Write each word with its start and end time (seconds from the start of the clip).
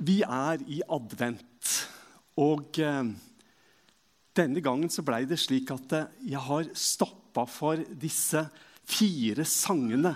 Vi 0.00 0.22
er 0.24 0.62
i 0.64 0.78
advent, 0.88 1.70
og 2.40 2.78
eh, 2.80 3.08
denne 4.32 4.62
gangen 4.64 4.88
så 4.88 5.04
blei 5.04 5.26
det 5.28 5.36
slik 5.42 5.68
at 5.74 5.92
eh, 5.92 6.14
jeg 6.32 6.40
har 6.40 6.70
stoppa 6.72 7.44
for 7.44 7.82
disse 8.00 8.46
fire 8.88 9.44
sangene 9.44 10.14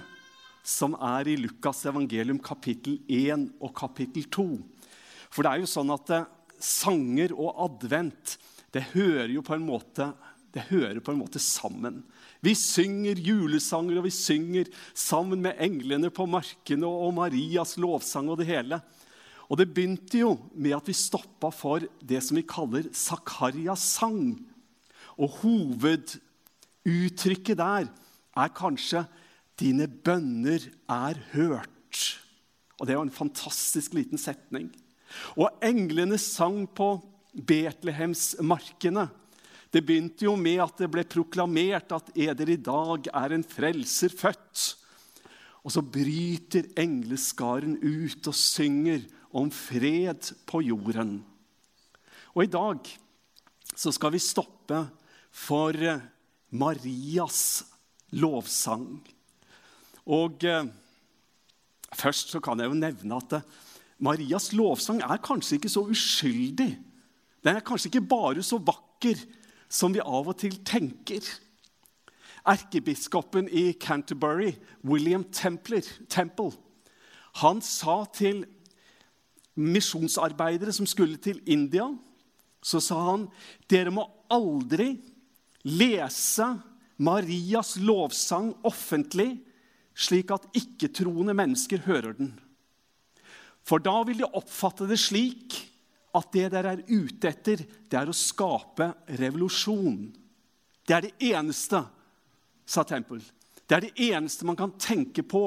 som 0.64 0.96
er 0.96 1.28
i 1.28 1.36
Lukas 1.36 1.84
evangelium 1.90 2.40
kapittel 2.40 2.96
1 3.12 3.44
og 3.60 3.74
kapittel 3.76 4.24
2. 4.32 4.46
For 5.28 5.44
det 5.44 5.52
er 5.52 5.66
jo 5.66 5.70
sånn 5.74 5.92
at 5.92 6.14
eh, 6.16 6.32
sanger 6.64 7.36
og 7.36 7.52
advent 7.68 8.38
det 8.72 8.86
hører 8.94 9.36
jo 9.36 9.44
på 9.44 9.58
en 9.58 9.68
måte, 9.68 10.14
det 10.56 10.64
hører 10.72 11.04
på 11.04 11.12
en 11.12 11.20
måte 11.20 11.44
sammen. 11.44 12.00
Vi 12.40 12.56
synger 12.56 13.20
julesanger, 13.20 14.00
og 14.00 14.08
vi 14.08 14.16
synger 14.16 14.72
sammen 14.96 15.44
med 15.44 15.60
englene 15.60 16.08
på 16.08 16.24
markene 16.24 16.88
og 16.88 17.18
Marias 17.20 17.76
lovsang 17.76 18.32
og 18.32 18.40
det 18.40 18.48
hele. 18.48 18.80
Og 19.54 19.60
det 19.60 19.68
begynte 19.70 20.18
jo 20.18 20.32
med 20.58 20.72
at 20.74 20.88
vi 20.90 20.94
stoppa 20.98 21.46
for 21.54 21.78
det 22.02 22.18
som 22.26 22.34
vi 22.34 22.42
kaller 22.42 22.90
Zakarias 22.90 23.78
sang. 24.00 24.34
Og 25.14 25.30
hoveduttrykket 25.44 27.54
der 27.60 27.86
er 28.34 28.48
kanskje 28.50 29.06
'Dine 29.54 29.86
bønner 29.86 30.58
er 30.90 31.14
hørt'. 31.30 32.18
Og 32.80 32.86
Det 32.86 32.96
var 32.96 33.02
en 33.02 33.10
fantastisk 33.10 33.94
liten 33.94 34.18
setning. 34.18 34.74
Og 35.38 35.50
englene 35.62 36.18
sang 36.18 36.74
på 36.74 37.00
Betlehemsmarkene. 37.46 39.08
Det 39.70 39.86
begynte 39.86 40.24
jo 40.24 40.34
med 40.34 40.58
at 40.58 40.78
det 40.78 40.90
ble 40.90 41.04
proklamert 41.04 41.92
at 41.92 42.10
eder 42.16 42.48
i 42.50 42.56
dag 42.56 43.06
er 43.14 43.32
en 43.32 43.44
frelser 43.44 44.08
født. 44.08 44.76
Og 45.62 45.70
så 45.70 45.80
bryter 45.80 46.64
engleskaren 46.76 47.78
ut 47.78 48.26
og 48.26 48.34
synger 48.34 49.00
om 49.34 49.50
fred 49.50 50.30
på 50.46 50.62
jorden. 50.62 51.18
Og 52.34 52.46
i 52.46 52.50
dag 52.50 52.86
så 53.74 53.90
skal 53.94 54.14
vi 54.14 54.22
stoppe 54.22 54.84
for 55.34 55.74
eh, 55.74 56.02
Marias 56.54 57.64
lovsang. 58.14 59.02
Og 60.06 60.46
eh, 60.46 60.70
først 61.94 62.34
så 62.34 62.42
kan 62.42 62.60
jeg 62.62 62.70
jo 62.70 62.78
nevne 62.78 63.18
at 63.18 63.38
eh, 63.40 63.46
Marias 64.04 64.52
lovsang 64.54 65.02
er 65.02 65.22
kanskje 65.22 65.58
ikke 65.58 65.72
så 65.72 65.86
uskyldig. 65.90 66.72
Den 67.44 67.56
er 67.58 67.66
kanskje 67.66 67.90
ikke 67.90 68.06
bare 68.14 68.42
så 68.46 68.60
vakker 68.62 69.18
som 69.70 69.94
vi 69.94 70.02
av 70.02 70.30
og 70.30 70.38
til 70.38 70.60
tenker. 70.66 71.26
Erkebiskopen 72.46 73.48
i 73.48 73.72
Canterbury, 73.80 74.52
William 74.84 75.24
Templer, 75.32 75.86
Temple, 76.12 76.52
han 77.40 77.62
sa 77.64 78.04
til 78.14 78.44
misjonsarbeidere 79.60 80.72
som 80.74 80.86
skulle 80.88 81.18
til 81.22 81.40
India, 81.50 81.86
så 82.64 82.80
sa 82.82 82.98
han 83.10 83.26
dere 83.70 83.92
må 83.94 84.06
aldri 84.32 84.94
lese 85.68 86.46
Marias 87.04 87.74
lovsang 87.82 88.52
offentlig, 88.66 89.36
slik 89.94 90.32
at 90.34 90.46
ikke-troende 90.56 91.34
mennesker 91.36 91.84
hører 91.86 92.16
den. 92.18 92.32
For 93.64 93.82
da 93.82 94.00
vil 94.06 94.20
de 94.20 94.28
oppfatte 94.28 94.88
det 94.88 94.98
slik 95.00 95.56
at 96.14 96.30
det 96.34 96.50
dere 96.52 96.76
er 96.76 96.82
ute 96.86 97.30
etter, 97.30 97.62
det 97.64 97.98
er 97.98 98.10
å 98.10 98.16
skape 98.16 98.90
revolusjon. 99.18 100.12
Det 100.84 100.94
er 100.94 101.06
det 101.08 101.30
eneste, 101.32 101.80
sa 102.66 102.84
Temple. 102.86 103.22
Det 103.64 103.76
er 103.76 103.86
det 103.86 104.10
eneste 104.12 104.46
man 104.46 104.58
kan 104.58 104.74
tenke 104.78 105.24
på 105.26 105.46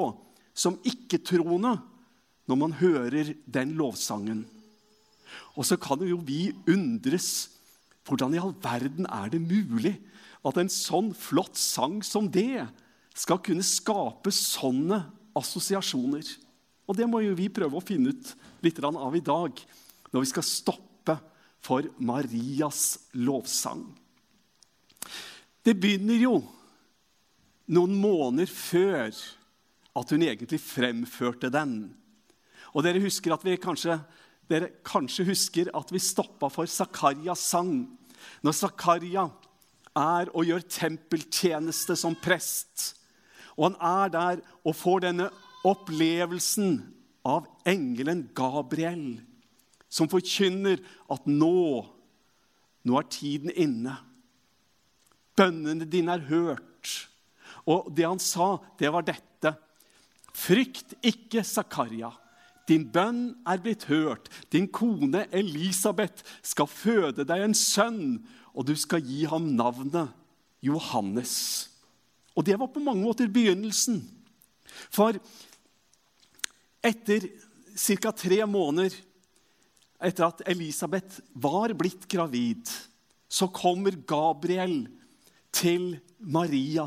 som 0.58 0.76
ikke-troende 0.86 1.76
når 2.48 2.58
man 2.58 2.74
hører 2.80 3.34
den 3.46 3.76
lovsangen. 3.78 4.46
Og 5.54 5.66
så 5.68 5.76
kan 5.80 6.02
jo 6.06 6.20
vi 6.24 6.48
undres 6.70 7.50
hvordan 8.08 8.34
i 8.34 8.40
all 8.40 8.54
verden 8.62 9.08
er 9.12 9.28
det 9.32 9.40
mulig 9.42 9.98
at 10.46 10.56
en 10.56 10.70
sånn 10.72 11.10
flott 11.16 11.58
sang 11.60 11.98
som 12.06 12.30
det 12.32 12.64
skal 13.18 13.42
kunne 13.44 13.66
skape 13.66 14.32
sånne 14.32 15.02
assosiasjoner? 15.36 16.24
Og 16.88 16.96
det 16.96 17.08
må 17.10 17.20
jo 17.20 17.36
vi 17.36 17.50
prøve 17.52 17.76
å 17.76 17.84
finne 17.84 18.14
ut 18.14 18.32
litt 18.64 18.80
av 18.80 19.16
i 19.16 19.24
dag, 19.24 19.52
når 20.08 20.24
vi 20.24 20.30
skal 20.30 20.46
stoppe 20.46 21.18
for 21.60 21.84
Marias 22.00 23.10
lovsang. 23.12 23.84
Det 25.60 25.74
begynner 25.76 26.16
jo 26.16 26.38
noen 27.68 27.92
måneder 28.00 28.48
før 28.48 29.12
at 29.98 30.14
hun 30.14 30.24
egentlig 30.24 30.62
fremførte 30.62 31.50
den. 31.52 31.90
Og 32.74 32.84
dere 32.84 33.02
husker 33.02 33.34
at 33.34 33.44
vi 33.46 33.56
kanskje, 33.60 33.98
dere 34.50 34.70
kanskje 34.86 35.26
husker 35.28 35.70
at 35.76 35.92
vi 35.92 36.02
stoppa 36.02 36.50
for 36.52 36.68
Zakarias 36.70 37.44
sang. 37.50 37.86
Når 38.42 38.56
Zakaria 38.56 39.28
er 39.98 40.30
og 40.34 40.46
gjør 40.46 40.66
tempeltjeneste 40.70 41.96
som 41.98 42.16
prest, 42.18 42.94
og 43.58 43.72
han 43.72 43.78
er 43.82 44.12
der 44.14 44.42
og 44.62 44.76
får 44.78 45.02
denne 45.08 45.28
opplevelsen 45.66 46.76
av 47.26 47.48
engelen 47.66 48.28
Gabriel, 48.36 49.18
som 49.90 50.10
forkynner 50.10 50.78
at 51.10 51.26
nå, 51.26 51.82
nå 52.84 52.98
er 53.00 53.08
tiden 53.10 53.50
inne. 53.50 53.96
Bønnene 55.38 55.86
dine 55.88 56.18
er 56.18 56.26
hørt. 56.28 56.92
Og 57.68 57.90
det 57.94 58.06
han 58.06 58.20
sa, 58.22 58.56
det 58.80 58.90
var 58.92 59.06
dette. 59.06 59.54
Frykt 60.36 60.94
ikke, 61.02 61.42
Zakaria. 61.44 62.10
Din 62.68 62.84
bønn 62.92 63.32
er 63.48 63.62
blitt 63.64 63.86
hørt. 63.88 64.28
Din 64.52 64.68
kone 64.68 65.24
Elisabeth 65.32 66.24
skal 66.44 66.68
føde 66.68 67.24
deg 67.28 67.44
en 67.46 67.56
sønn, 67.56 68.20
og 68.52 68.68
du 68.68 68.74
skal 68.76 69.04
gi 69.04 69.24
ham 69.30 69.48
navnet 69.56 70.12
Johannes. 70.64 71.34
Og 72.36 72.44
det 72.46 72.58
var 72.60 72.70
på 72.70 72.82
mange 72.82 73.02
måter 73.06 73.30
begynnelsen. 73.32 74.02
For 74.92 75.16
etter 76.84 77.26
ca. 77.78 78.12
tre 78.12 78.44
måneder 78.46 78.94
etter 80.04 80.28
at 80.28 80.44
Elisabeth 80.46 81.22
var 81.34 81.74
blitt 81.78 82.06
gravid, 82.10 82.68
så 83.28 83.48
kommer 83.50 83.96
Gabriel 84.08 84.86
til 85.54 85.96
Maria 86.18 86.86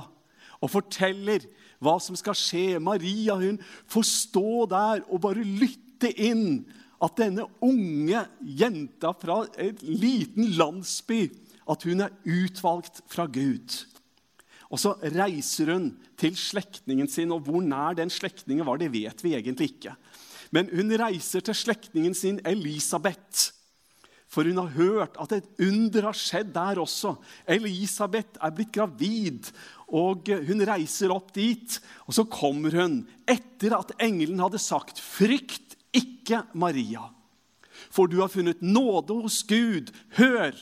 og 0.62 0.72
forteller 0.72 1.44
hva 1.82 1.98
som 2.02 2.18
skal 2.20 2.38
skje. 2.38 2.80
Maria 2.84 3.36
hun 3.42 3.60
får 3.90 4.08
stå 4.08 4.66
der 4.72 5.04
og 5.10 5.24
bare 5.26 5.46
lytte 5.46 6.12
inn 6.22 6.64
at 7.02 7.18
denne 7.18 7.48
unge 7.66 8.26
jenta 8.46 9.14
fra 9.18 9.42
en 9.60 9.80
liten 9.82 10.54
landsby 10.58 11.24
at 11.72 11.86
hun 11.88 12.04
er 12.06 12.14
utvalgt 12.28 13.02
fra 13.10 13.26
Gud. 13.26 13.80
Og 14.72 14.80
Så 14.80 14.94
reiser 15.04 15.74
hun 15.74 15.90
til 16.16 16.38
slektningen 16.38 17.10
sin, 17.12 17.32
og 17.32 17.44
hvor 17.44 17.62
nær 17.62 17.98
den 17.98 18.10
slektningen 18.10 18.66
var, 18.66 18.78
det 18.80 18.92
vet 18.94 19.24
vi 19.24 19.34
egentlig 19.36 19.74
ikke. 19.74 19.96
Men 20.52 20.70
hun 20.72 20.94
reiser 21.00 21.44
til 21.44 21.56
slektningen 21.56 22.16
sin 22.16 22.40
Elisabeth, 22.46 23.52
for 24.32 24.48
hun 24.48 24.62
har 24.62 24.72
hørt 24.78 25.18
at 25.20 25.34
et 25.36 25.48
under 25.60 26.08
har 26.08 26.16
skjedd 26.16 26.54
der 26.56 26.80
også. 26.80 27.18
Elisabeth 27.52 28.40
er 28.40 28.54
blitt 28.56 28.72
gravid, 28.78 29.50
og 29.92 30.30
hun 30.48 30.64
reiser 30.68 31.12
opp 31.12 31.34
dit, 31.36 31.76
og 32.08 32.16
så 32.16 32.24
kommer 32.32 32.78
hun 32.80 33.02
etter 33.28 33.76
at 33.76 33.92
engelen 34.00 34.40
hadde 34.40 34.62
sagt, 34.62 35.00
'Frykt 35.00 35.76
ikke, 35.92 36.46
Maria, 36.56 37.10
for 37.92 38.08
du 38.08 38.22
har 38.22 38.32
funnet 38.32 38.64
nåde 38.64 39.20
hos 39.20 39.44
Gud.' 39.44 39.92
'Hør, 40.16 40.56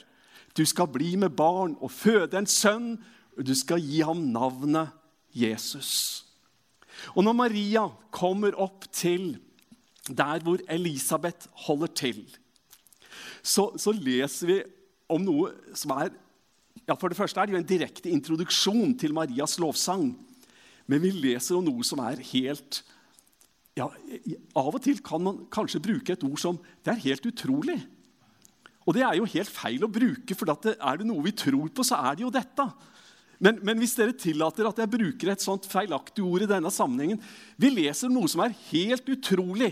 du 0.57 0.65
skal 0.65 0.89
bli 0.89 1.15
med 1.15 1.37
barn 1.37 1.77
og 1.79 1.91
føde 1.91 2.37
en 2.37 2.49
sønn, 2.49 2.97
og 3.37 3.45
du 3.45 3.53
skal 3.53 3.81
gi 3.81 4.01
ham 4.01 4.33
navnet 4.33 4.89
Jesus.' 5.29 6.25
Og 7.15 7.23
når 7.23 7.33
Maria 7.37 7.85
kommer 8.11 8.57
opp 8.59 8.89
til 8.91 9.37
der 10.09 10.41
hvor 10.43 10.57
Elisabeth 10.67 11.47
holder 11.67 11.87
til, 11.87 12.25
så, 13.41 13.69
så 13.79 13.93
leser 13.95 14.49
vi 14.49 14.57
om 15.09 15.23
noe 15.25 15.53
som 15.77 15.95
er 15.97 16.11
ja, 16.85 16.95
For 16.95 17.11
det 17.11 17.17
første 17.19 17.41
er 17.41 17.49
det 17.49 17.55
jo 17.55 17.59
en 17.59 17.69
direkte 17.69 18.09
introduksjon 18.09 18.95
til 18.97 19.13
Marias 19.13 19.57
lovsang. 19.61 20.11
Men 20.89 21.03
vi 21.03 21.11
leser 21.13 21.57
om 21.57 21.65
noe 21.67 21.85
som 21.85 22.01
er 22.01 22.21
helt 22.31 22.81
ja, 23.77 23.85
Av 24.57 24.73
og 24.73 24.81
til 24.83 24.99
kan 25.05 25.21
man 25.23 25.43
kanskje 25.53 25.81
bruke 25.83 26.15
et 26.15 26.25
ord 26.25 26.39
som 26.41 26.57
det 26.83 26.93
er 26.95 27.03
helt 27.05 27.27
utrolig. 27.29 27.77
Og 28.87 28.95
det 28.97 29.03
er 29.05 29.19
jo 29.19 29.27
helt 29.29 29.51
feil 29.53 29.85
å 29.85 29.91
bruke, 29.91 30.35
for 30.35 30.49
det, 30.49 30.73
er 30.81 30.99
det 30.99 31.05
noe 31.07 31.21
vi 31.27 31.35
tror 31.37 31.69
på, 31.69 31.85
så 31.85 31.99
er 32.09 32.17
det 32.17 32.25
jo 32.25 32.31
dette. 32.33 32.65
Men, 33.39 33.59
men, 33.63 33.77
hvis 33.79 33.93
dere 33.95 34.15
tillater 34.17 34.67
at 34.67 34.81
jeg 34.81 34.91
bruker 34.91 35.31
et 35.31 35.43
sånt 35.43 35.67
feilaktig 35.69 36.25
ord 36.25 36.43
i 36.43 36.49
denne 36.49 36.67
sammenhengen 36.75 37.21
Vi 37.55 37.69
leser 37.71 38.11
noe 38.11 38.27
som 38.27 38.41
er 38.43 38.57
helt 38.67 39.07
utrolig 39.07 39.71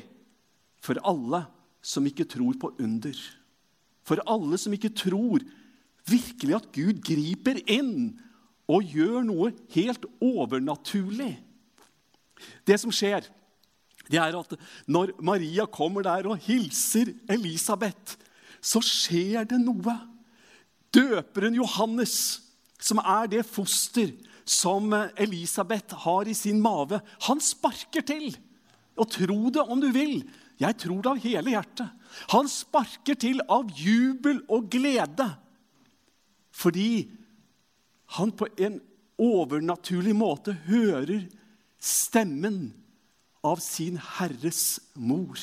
for 0.79 1.01
alle 1.03 1.41
som 1.83 2.05
ikke 2.07 2.27
tror 2.29 2.55
på 2.61 2.71
under. 2.79 3.17
For 4.07 4.21
alle 4.23 4.59
som 4.61 4.73
ikke 4.75 4.93
tror 4.95 5.43
virkelig 6.07 6.55
at 6.55 6.69
Gud 6.75 7.01
griper 7.03 7.59
inn 7.67 8.15
og 8.67 8.87
gjør 8.87 9.25
noe 9.27 9.51
helt 9.75 10.05
overnaturlig. 10.23 11.33
Det 12.67 12.77
som 12.79 12.93
skjer, 12.93 13.25
det 14.07 14.19
er 14.21 14.37
at 14.39 14.55
når 14.87 15.15
Maria 15.25 15.65
kommer 15.67 16.05
der 16.05 16.29
og 16.31 16.39
hilser 16.45 17.11
Elisabeth, 17.31 18.15
så 18.63 18.81
skjer 18.83 19.47
det 19.49 19.59
noe. 19.61 19.95
Døperen 20.95 21.57
Johannes, 21.57 22.39
som 22.79 23.01
er 23.03 23.27
det 23.31 23.43
foster 23.47 24.13
som 24.47 24.93
Elisabeth 25.19 25.95
har 26.05 26.29
i 26.29 26.35
sin 26.37 26.61
mage, 26.63 27.01
han 27.27 27.41
sparker 27.43 28.05
til. 28.07 28.31
Og 28.97 29.09
tro 29.11 29.51
det 29.53 29.61
om 29.61 29.81
du 29.81 29.89
vil. 29.93 30.21
Jeg 30.57 30.77
tror 30.81 31.03
det 31.03 31.11
av 31.11 31.21
hele 31.21 31.53
hjertet. 31.53 31.91
Han 32.33 32.49
sparker 32.49 33.17
til 33.19 33.43
av 33.45 33.69
jubel 33.77 34.41
og 34.49 34.69
glede. 34.73 35.27
Fordi 36.57 37.07
han 38.17 38.33
på 38.33 38.47
en 38.57 38.79
overnaturlig 39.21 40.15
måte 40.17 40.55
hører 40.65 41.27
stemmen 41.77 42.71
av 43.45 43.61
sin 43.61 43.99
Herres 44.17 44.79
mor. 44.97 45.37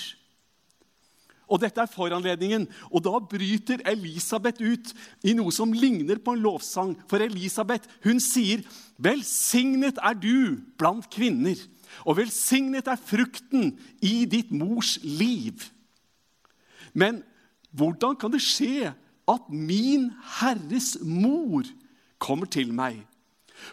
Og 1.44 1.60
Dette 1.60 1.82
er 1.82 1.90
foranledningen, 1.90 2.64
og 2.88 3.04
da 3.04 3.18
bryter 3.20 3.82
Elisabeth 3.86 4.64
ut 4.64 4.92
i 5.22 5.34
noe 5.36 5.52
som 5.54 5.74
ligner 5.76 6.18
på 6.24 6.34
en 6.34 6.42
lovsang. 6.42 6.94
For 7.10 7.22
Elisabeth 7.22 7.86
hun 8.06 8.18
sier, 8.18 8.64
'Velsignet 8.98 10.00
er 10.00 10.14
du 10.14 10.58
blant 10.78 11.06
kvinner', 11.12 11.60
'og 12.02 12.18
velsignet 12.18 12.88
er 12.90 13.00
frukten 13.00 13.78
i 14.02 14.24
ditt 14.24 14.50
mors 14.52 14.98
liv'. 15.02 15.70
Men 16.94 17.22
hvordan 17.74 18.16
kan 18.16 18.30
det 18.30 18.42
skje 18.42 18.94
at 19.28 19.48
min 19.50 20.10
Herres 20.38 20.96
mor 21.02 21.64
kommer 22.18 22.46
til 22.46 22.72
meg? 22.72 23.06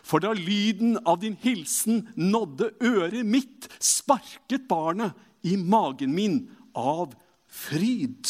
For 0.06 0.21
da 0.23 0.31
lyden 0.38 1.00
av 1.06 1.19
din 1.21 1.35
hilsen 1.41 2.07
nådde 2.15 2.71
øret 2.85 3.25
mitt, 3.25 3.68
sparket 3.81 4.68
barnet 4.69 5.18
i 5.44 5.57
magen 5.57 6.13
min 6.15 6.38
av 6.77 7.15
fryd. 7.50 8.29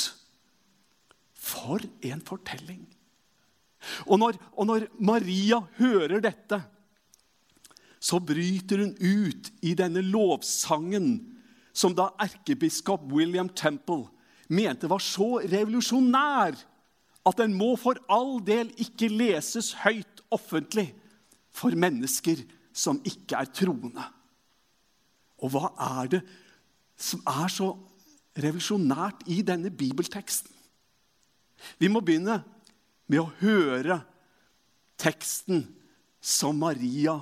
For 1.36 1.84
en 2.08 2.24
fortelling! 2.26 2.88
Og 4.06 4.20
når, 4.22 4.38
og 4.54 4.68
når 4.70 4.88
Maria 5.02 5.62
hører 5.80 6.22
dette, 6.22 6.62
så 8.12 8.20
bryter 8.20 8.82
hun 8.84 8.96
ut 9.00 9.52
i 9.64 9.72
denne 9.78 10.04
lovsangen 10.04 11.14
som 11.72 11.94
da 11.96 12.10
erkebiskop 12.20 13.06
William 13.14 13.48
Temple 13.56 14.10
mente 14.52 14.90
var 14.92 15.00
så 15.00 15.38
revolusjonær 15.48 16.58
at 17.30 17.38
den 17.40 17.54
må 17.56 17.76
for 17.80 18.02
all 18.12 18.42
del 18.44 18.74
ikke 18.82 19.08
leses 19.14 19.72
høyt 19.86 20.24
offentlig 20.34 20.90
for 21.56 21.72
mennesker 21.78 22.42
som 22.76 23.00
ikke 23.08 23.38
er 23.38 23.52
troende. 23.56 24.04
Og 25.40 25.54
hva 25.54 25.72
er 26.02 26.12
det 26.18 26.22
som 27.00 27.22
er 27.30 27.48
så 27.52 27.72
revolusjonært 28.42 29.24
i 29.32 29.42
denne 29.46 29.72
bibelteksten? 29.72 30.52
Vi 31.80 31.88
må 31.92 32.02
begynne 32.04 32.42
med 33.08 33.22
å 33.22 33.32
høre 33.40 34.02
teksten 35.00 35.64
som 36.22 36.60
Maria 36.60 37.20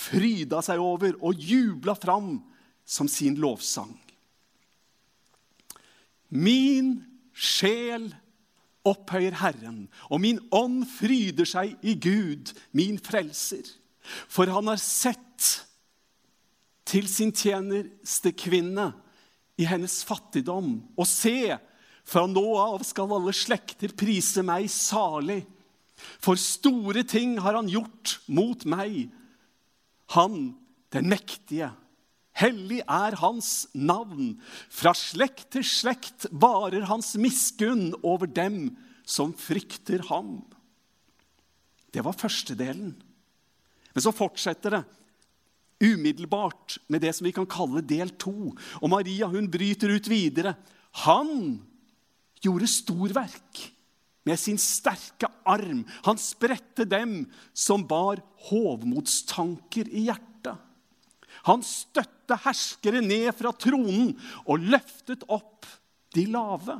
fryda 0.00 0.62
seg 0.64 0.80
over 0.82 1.16
og 1.20 1.38
jubla 1.38 1.94
fram 1.98 2.38
som 2.88 3.08
sin 3.10 3.36
lovsang. 3.40 3.92
Min 6.30 7.00
sjel 7.34 8.08
opphøyer 8.86 9.36
Herren, 9.42 9.84
og 10.08 10.22
min 10.22 10.40
ånd 10.54 10.84
fryder 10.88 11.48
seg 11.48 11.74
i 11.84 11.96
Gud, 12.00 12.54
min 12.72 12.98
frelser. 13.02 13.66
For 14.30 14.50
han 14.50 14.70
har 14.70 14.80
sett 14.80 15.50
til 16.88 17.06
sin 17.10 17.32
tjeneste 17.36 18.32
kvinne 18.34 18.90
i 19.60 19.66
hennes 19.68 20.00
fattigdom. 20.06 20.78
Og 20.96 21.06
se, 21.06 21.54
fra 22.06 22.24
nå 22.26 22.46
av 22.58 22.82
skal 22.86 23.12
alle 23.14 23.34
slekter 23.36 23.94
prise 23.98 24.42
meg 24.46 24.70
salig. 24.72 25.42
For 26.22 26.40
store 26.40 27.04
ting 27.06 27.36
har 27.44 27.58
han 27.58 27.68
gjort 27.70 28.16
mot 28.32 28.64
meg. 28.68 29.10
Han, 30.16 30.54
den 30.90 31.10
mektige, 31.10 31.70
hellig 32.40 32.80
er 32.84 33.16
hans 33.20 33.68
navn. 33.74 34.36
Fra 34.72 34.94
slekt 34.96 35.50
til 35.54 35.66
slekt 35.66 36.28
varer 36.30 36.88
hans 36.90 37.14
miskunn 37.20 37.92
over 38.02 38.30
dem 38.30 38.72
som 39.06 39.34
frykter 39.36 40.04
ham. 40.10 40.40
Det 41.90 42.02
var 42.06 42.18
første 42.18 42.56
delen. 42.58 42.94
Men 43.90 44.04
så 44.04 44.14
fortsetter 44.14 44.78
det 44.78 44.84
umiddelbart 45.80 46.76
med 46.92 47.02
det 47.02 47.14
som 47.16 47.26
vi 47.26 47.32
kan 47.34 47.48
kalle 47.48 47.82
del 47.82 48.12
to. 48.20 48.52
Og 48.82 48.92
Maria 48.92 49.30
hun 49.32 49.48
bryter 49.50 49.94
ut 49.96 50.10
videre. 50.10 50.54
Han 51.06 51.58
gjorde 52.44 52.68
storverk 52.70 53.64
med 54.28 54.38
sin 54.40 54.58
sterke 54.60 55.30
arm. 55.48 55.84
Han 56.04 56.20
spredte 56.20 56.84
dem 56.88 57.24
som 57.56 57.86
bar 57.88 58.20
hovmodstanker 58.50 59.88
i 59.88 60.06
hjertet. 60.08 60.56
Han 61.48 61.62
støtte 61.64 62.36
herskere 62.44 63.00
ned 63.04 63.30
fra 63.38 63.52
tronen 63.56 64.12
og 64.44 64.60
løftet 64.60 65.24
opp 65.32 65.68
de 66.14 66.26
lave. 66.28 66.76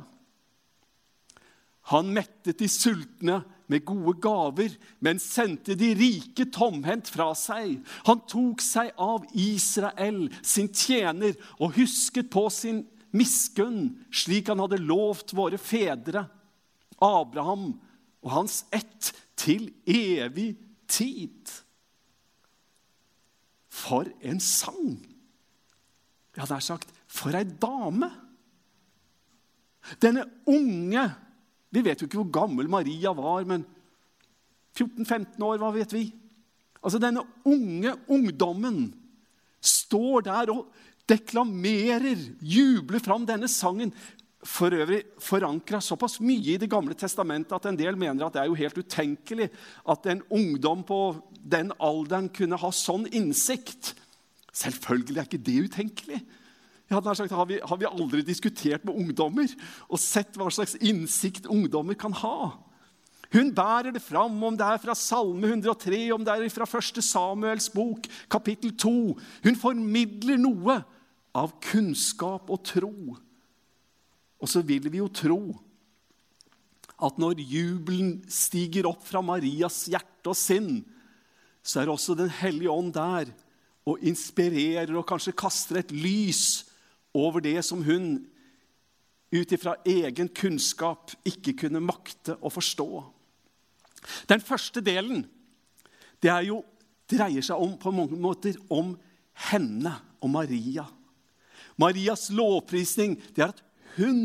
Han 1.89 2.11
mettet 2.13 2.59
de 2.61 2.69
sultne 2.69 3.41
med 3.71 3.85
gode 3.87 4.13
gaver, 4.21 4.73
men 4.99 5.19
sendte 5.19 5.75
de 5.79 5.93
rike 5.97 6.45
tomhendt 6.53 7.09
fra 7.09 7.31
seg. 7.37 7.79
Han 8.05 8.21
tok 8.29 8.61
seg 8.63 8.91
av 9.01 9.25
Israel, 9.33 10.27
sin 10.43 10.69
tjener, 10.75 11.33
og 11.57 11.73
husket 11.79 12.29
på 12.31 12.45
sin 12.53 12.83
miskunn, 13.15 13.95
slik 14.13 14.51
han 14.51 14.61
hadde 14.63 14.83
lovt 14.83 15.33
våre 15.35 15.59
fedre, 15.59 16.27
Abraham 17.01 17.73
og 18.21 18.33
hans 18.35 18.63
ett, 18.73 19.11
til 19.41 19.71
evig 19.89 20.53
tid. 20.91 21.49
For 23.71 24.05
en 24.21 24.41
sang! 24.43 24.99
Ja, 26.37 26.45
det 26.45 26.55
er 26.59 26.63
sagt 26.63 26.91
for 27.11 27.35
ei 27.35 27.43
dame! 27.45 28.11
Denne 30.01 30.27
unge 30.45 31.07
Vi 31.73 31.81
vet 31.81 32.01
jo 32.01 32.05
ikke 32.05 32.19
hvor 32.19 32.33
gammel 32.35 32.67
Maria 32.69 33.13
var, 33.15 33.45
men 33.47 33.63
14-15 34.75 35.39
år, 35.39 35.57
hva 35.61 35.69
vet 35.71 35.93
vi? 35.95 36.03
Altså, 36.83 36.99
Denne 36.99 37.23
unge 37.47 37.93
ungdommen 38.11 38.89
står 39.63 40.25
der 40.27 40.51
og 40.51 40.67
deklamerer, 41.07 42.19
jubler 42.43 42.99
fram 43.03 43.23
denne 43.27 43.47
sangen 43.51 43.93
for 44.47 44.73
øvrig 44.73 45.03
forankra 45.21 45.81
såpass 45.83 46.19
mye 46.23 46.55
i 46.55 46.57
Det 46.57 46.69
gamle 46.69 46.95
testamentet 46.97 47.53
at 47.53 47.65
en 47.69 47.77
del 47.77 47.97
mener 47.99 48.25
at 48.25 48.33
det 48.33 48.41
er 48.41 48.49
jo 48.49 48.57
helt 48.57 48.77
utenkelig 48.77 49.49
at 49.85 50.05
en 50.09 50.23
ungdom 50.29 50.83
på 50.83 51.01
den 51.41 51.71
alderen 51.79 52.29
kunne 52.33 52.57
ha 52.57 52.71
sånn 52.73 53.05
innsikt. 53.13 53.93
Selvfølgelig 54.51 55.19
er 55.19 55.29
ikke 55.29 55.45
det 55.45 55.59
utenkelig. 55.69 56.21
Sagt, 56.91 57.31
har, 57.31 57.45
vi, 57.47 57.59
har 57.63 57.77
vi 57.79 57.87
aldri 57.87 58.21
diskutert 58.25 58.83
med 58.83 58.97
ungdommer 58.97 59.47
og 59.87 60.01
sett 60.01 60.35
hva 60.35 60.49
slags 60.51 60.75
innsikt 60.81 61.47
ungdommer 61.47 61.95
kan 61.95 62.11
ha? 62.19 62.51
Hun 63.31 63.53
bærer 63.55 63.93
det 63.95 64.01
fram, 64.03 64.35
om 64.43 64.57
det 64.59 64.65
er 64.67 64.81
fra 64.83 64.95
Salme 64.97 65.47
103, 65.47 66.01
om 66.11 66.25
det 66.27 66.33
er 66.33 66.51
fra 66.51 66.67
1. 66.67 66.99
Samuels 66.99 67.69
bok, 67.71 68.09
kapittel 68.27 68.73
2. 68.75 68.91
Hun 69.45 69.59
formidler 69.59 70.41
noe 70.41 70.81
av 71.31 71.53
kunnskap 71.63 72.51
og 72.51 72.59
tro. 72.67 72.91
Og 74.41 74.49
så 74.49 74.63
vil 74.65 74.89
vi 74.89 74.99
jo 75.01 75.09
tro 75.13 75.41
at 77.01 77.17
når 77.21 77.41
jubelen 77.41 78.19
stiger 78.29 78.89
opp 78.89 79.05
fra 79.05 79.21
Marias 79.25 79.83
hjerte 79.89 80.33
og 80.33 80.37
sinn, 80.37 80.81
så 81.61 81.81
er 81.81 81.93
også 81.93 82.17
Den 82.17 82.29
hellige 82.29 82.73
ånd 82.73 82.93
der 82.93 83.31
og 83.85 84.01
inspirerer 84.05 84.93
og 84.93 85.07
kanskje 85.09 85.37
kaster 85.37 85.81
et 85.81 85.93
lys 85.93 86.65
over 87.17 87.41
det 87.41 87.59
som 87.65 87.81
hun 87.85 88.21
ut 89.31 89.53
ifra 89.55 89.77
egen 89.87 90.29
kunnskap 90.29 91.13
ikke 91.25 91.55
kunne 91.63 91.81
makte 91.81 92.35
å 92.41 92.51
forstå. 92.51 92.89
Den 94.29 94.41
første 94.43 94.81
delen 94.83 95.23
det 96.21 96.33
jo, 96.45 96.61
dreier 97.09 97.43
seg 97.43 97.59
om, 97.59 97.73
på 97.81 97.91
mange 97.93 98.17
måter 98.19 98.57
om 98.71 98.93
henne 99.49 99.93
og 100.21 100.29
Maria. 100.31 100.85
Marias 101.81 102.29
lovprisning 102.29 103.17
det 103.33 103.41
er 103.41 103.53
at 103.55 103.63
hun 103.97 104.21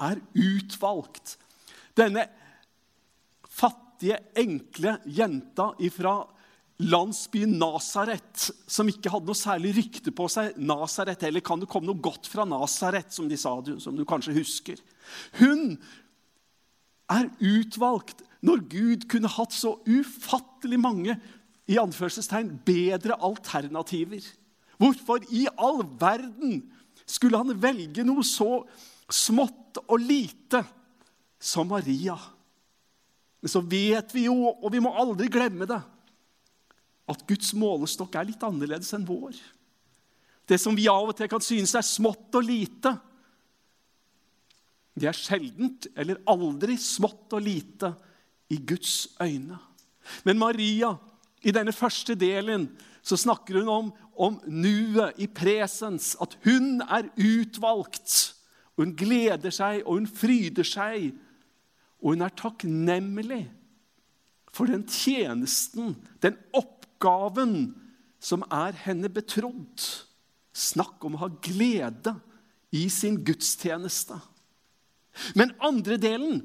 er 0.00 0.20
utvalgt. 0.34 1.36
Denne 1.98 2.26
fattige, 3.50 4.20
enkle 4.38 4.98
jenta 5.04 5.72
fra 5.92 6.14
landsbyen 6.80 7.58
Nasaret, 7.60 8.46
som 8.70 8.88
ikke 8.88 9.12
hadde 9.12 9.28
noe 9.28 9.36
særlig 9.36 9.74
rykte 9.76 10.14
på 10.16 10.28
seg. 10.32 10.56
Nasaret, 10.56 11.22
Eller 11.22 11.44
kan 11.44 11.60
det 11.60 11.68
komme 11.68 11.90
noe 11.90 12.00
godt 12.00 12.28
fra 12.30 12.46
Nasaret, 12.48 13.12
som 13.12 13.28
de 13.28 13.36
sa, 13.36 13.52
som 13.78 13.96
du 13.96 14.06
kanskje 14.08 14.36
husker? 14.38 14.80
Hun 15.40 15.76
er 17.10 17.28
utvalgt 17.40 18.24
når 18.46 18.64
Gud 18.72 19.06
kunne 19.10 19.28
hatt 19.28 19.52
så 19.52 19.74
ufattelig 19.84 20.78
mange 20.80 21.16
i 21.70 21.76
anførselstegn, 21.78 22.54
bedre 22.64 23.18
alternativer. 23.20 24.24
Hvorfor 24.80 25.26
i 25.28 25.44
all 25.60 25.82
verden 26.00 26.62
skulle 27.10 27.40
han 27.40 27.56
velge 27.58 28.04
noe 28.06 28.24
så 28.26 28.62
smått 29.10 29.82
og 29.86 29.98
lite 30.02 30.62
som 31.40 31.70
Maria? 31.70 32.16
Men 33.40 33.52
så 33.52 33.62
vet 33.64 34.12
vi 34.14 34.26
jo, 34.28 34.36
og 34.52 34.68
vi 34.72 34.82
må 34.84 34.92
aldri 35.00 35.30
glemme 35.32 35.66
det, 35.68 35.80
at 37.10 37.24
Guds 37.26 37.54
målestokk 37.58 38.18
er 38.20 38.28
litt 38.28 38.44
annerledes 38.46 38.92
enn 38.94 39.06
vår. 39.08 39.34
Det 40.46 40.58
som 40.60 40.76
vi 40.76 40.88
av 40.90 41.08
og 41.08 41.16
til 41.16 41.30
kan 41.30 41.42
synes 41.42 41.74
er 41.78 41.86
smått 41.86 42.36
og 42.38 42.46
lite, 42.46 42.92
det 45.00 45.08
er 45.08 45.16
sjeldent 45.16 45.88
eller 45.94 46.20
aldri 46.28 46.76
smått 46.80 47.32
og 47.38 47.44
lite 47.46 47.92
i 48.52 48.58
Guds 48.58 49.14
øyne. 49.22 49.56
Men 50.26 50.40
Maria, 50.40 50.92
i 51.46 51.54
denne 51.54 51.72
første 51.72 52.16
delen, 52.18 52.66
så 53.02 53.16
snakker 53.16 53.60
hun 53.60 53.70
om, 53.72 53.88
om 54.14 54.36
nuet 54.46 55.18
i 55.20 55.28
presens. 55.30 56.12
At 56.20 56.36
hun 56.44 56.82
er 56.84 57.08
utvalgt. 57.16 58.34
Og 58.76 58.84
hun 58.84 58.96
gleder 58.98 59.52
seg, 59.54 59.82
og 59.84 60.00
hun 60.00 60.08
fryder 60.10 60.66
seg. 60.66 61.10
Og 62.00 62.14
hun 62.14 62.24
er 62.24 62.36
takknemlig 62.36 63.44
for 64.50 64.66
den 64.66 64.82
tjenesten, 64.90 65.94
den 66.24 66.34
oppgaven, 66.56 67.76
som 68.20 68.42
er 68.52 68.76
henne 68.84 69.08
betrodd. 69.12 69.84
Snakk 70.52 71.04
om 71.06 71.16
å 71.16 71.22
ha 71.22 71.30
glede 71.44 72.16
i 72.74 72.88
sin 72.92 73.20
gudstjeneste. 73.24 74.18
Men 75.38 75.54
andre 75.64 75.96
delen 76.00 76.42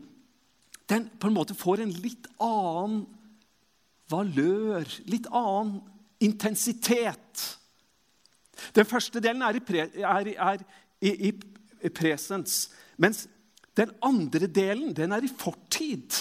den 0.89 1.07
på 1.19 1.29
en 1.29 1.35
måte 1.35 1.57
får 1.57 1.81
en 1.81 1.93
litt 2.03 2.27
annen 2.41 3.05
valør, 4.11 4.85
litt 5.09 5.27
annen 5.33 5.79
intensitet. 6.23 7.45
Den 8.75 8.87
første 8.87 9.21
delen 9.23 9.43
er 9.43 9.57
i, 9.57 9.63
pre, 9.63 9.87
er, 9.89 10.29
er 10.31 10.63
i, 11.03 11.31
i 11.83 11.91
presens, 11.93 12.69
mens 12.97 13.25
den 13.75 13.91
andre 14.05 14.47
delen 14.47 14.93
den 14.95 15.11
er 15.11 15.25
i 15.25 15.31
fortid. 15.31 16.15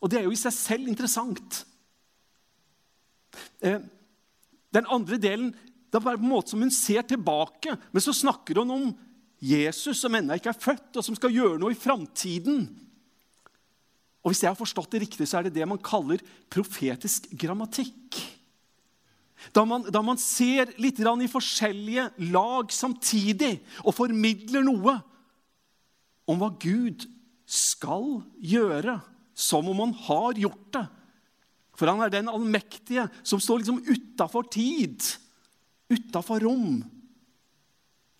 Og 0.00 0.12
det 0.12 0.20
er 0.20 0.28
jo 0.28 0.34
i 0.34 0.40
seg 0.40 0.54
selv 0.56 0.90
interessant. 0.90 1.62
Eh, 3.64 3.80
den 4.70 4.86
andre 4.92 5.18
delen 5.20 5.50
det 5.90 5.98
er 5.98 6.04
bare 6.04 6.20
på 6.20 6.26
en 6.26 6.30
måte 6.30 6.52
som 6.52 6.60
hun 6.62 6.70
ser 6.70 7.02
tilbake, 7.02 7.74
men 7.90 8.02
så 8.04 8.14
snakker 8.14 8.60
hun 8.62 8.70
om 8.76 8.84
Jesus 9.42 9.98
som 10.04 10.14
ennå 10.14 10.36
ikke 10.38 10.52
er 10.52 10.62
født, 10.62 11.00
og 11.00 11.02
som 11.02 11.16
skal 11.18 11.34
gjøre 11.34 11.58
noe 11.58 11.74
i 11.74 11.78
framtiden. 11.78 12.68
Og 14.20 14.30
hvis 14.30 14.44
jeg 14.44 14.52
har 14.52 14.58
forstått 14.58 14.92
det 14.94 15.00
riktig, 15.06 15.26
så 15.26 15.40
er 15.40 15.48
det 15.48 15.56
det 15.56 15.66
man 15.66 15.80
kaller 15.82 16.22
profetisk 16.52 17.26
grammatikk. 17.40 18.20
Da 19.56 19.64
man, 19.64 19.86
da 19.88 20.02
man 20.04 20.20
ser 20.20 20.74
litt 20.80 21.00
i 21.00 21.30
forskjellige 21.30 22.10
lag 22.30 22.72
samtidig 22.72 23.56
og 23.84 23.96
formidler 23.96 24.62
noe 24.66 24.98
om 26.28 26.38
hva 26.38 26.50
Gud 26.60 27.06
skal 27.50 28.20
gjøre, 28.38 29.00
som 29.34 29.66
om 29.72 29.80
han 29.82 29.94
har 30.06 30.38
gjort 30.38 30.68
det. 30.76 30.84
For 31.74 31.88
han 31.88 32.04
er 32.04 32.12
den 32.12 32.28
allmektige 32.28 33.06
som 33.24 33.40
står 33.40 33.62
liksom 33.62 33.80
utafor 33.88 34.44
tid, 34.52 35.00
utafor 35.90 36.44
rom. 36.44 36.82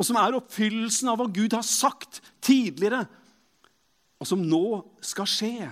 Og 0.00 0.08
som 0.08 0.16
er 0.16 0.38
oppfyllelsen 0.38 1.10
av 1.12 1.20
hva 1.20 1.28
Gud 1.28 1.52
har 1.52 1.66
sagt 1.66 2.22
tidligere, 2.40 3.04
og 4.20 4.28
som 4.28 4.40
nå 4.40 4.80
skal 5.04 5.28
skje. 5.28 5.68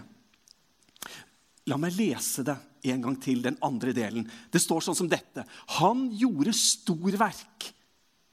La 1.68 1.76
meg 1.80 1.96
lese 1.98 2.44
det 2.46 2.56
en 2.88 3.02
gang 3.04 3.16
til, 3.20 3.42
den 3.44 3.58
andre 3.64 3.92
delen. 3.96 4.26
Det 4.52 4.60
står 4.62 4.84
sånn 4.86 4.96
som 4.96 5.10
dette. 5.10 5.44
Han 5.80 6.08
gjorde 6.16 6.54
storverk 6.56 7.68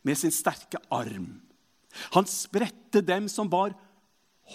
med 0.06 0.20
sin 0.20 0.34
sterke 0.34 0.80
arm. 0.94 1.27
Han 2.15 2.27
spredte 2.30 3.01
dem 3.04 3.27
som 3.32 3.50
bar 3.51 3.74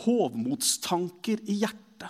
hovmodstanker 0.04 1.42
i 1.50 1.60
hjertet. 1.64 2.08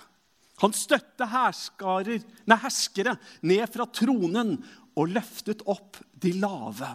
Han 0.61 0.75
støtte 0.77 1.25
nei, 1.25 2.57
herskere 2.61 3.15
ned 3.49 3.65
fra 3.73 3.87
tronen 3.89 4.59
og 4.93 5.15
løftet 5.15 5.65
opp 5.65 5.97
de 6.21 6.35
lave. 6.37 6.91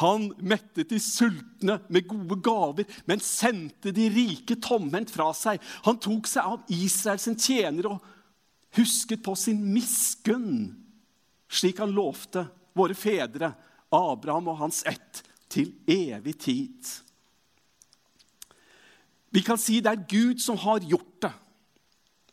Han 0.00 0.28
mettet 0.44 0.92
de 0.92 0.98
sultne 1.00 1.78
med 1.92 2.06
gode 2.08 2.38
gaver, 2.44 2.88
men 3.08 3.24
sendte 3.24 3.92
de 3.96 4.08
rike 4.12 4.58
tomhendt 4.64 5.12
fra 5.12 5.30
seg. 5.36 5.60
Han 5.88 6.00
tok 6.00 6.28
seg 6.28 6.44
av 6.44 6.72
Israels 6.72 7.28
tjenere 7.40 7.96
og 7.96 8.14
husket 8.76 9.22
på 9.24 9.34
sin 9.38 9.60
miskunn, 9.72 10.74
slik 11.48 11.80
han 11.80 11.94
lovte 11.94 12.46
våre 12.76 12.96
fedre, 12.96 13.52
Abraham 13.94 14.50
og 14.52 14.60
hans 14.60 14.82
ett, 14.88 15.22
til 15.48 15.72
evig 15.88 16.34
tid. 16.44 16.90
Vi 19.32 19.40
kan 19.44 19.60
si 19.60 19.80
det 19.84 19.92
er 19.92 20.08
Gud 20.08 20.42
som 20.44 20.58
har 20.60 20.84
gjort 20.84 21.22
det, 21.24 21.32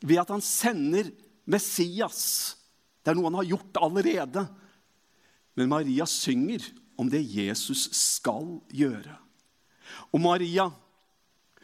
ved 0.06 0.22
at 0.22 0.32
han 0.36 0.44
sender 0.44 1.10
Messias. 1.48 2.56
Det 3.01 3.12
er 3.12 3.18
noe 3.18 3.30
han 3.30 3.39
har 3.39 3.48
gjort 3.48 3.80
allerede. 3.84 4.44
Men 5.56 5.72
Maria 5.72 6.08
synger 6.10 6.65
om 7.00 7.10
det 7.12 7.24
Jesus 7.24 7.88
skal 7.96 8.58
gjøre. 8.75 9.15
Og 10.12 10.22
Maria, 10.22 10.68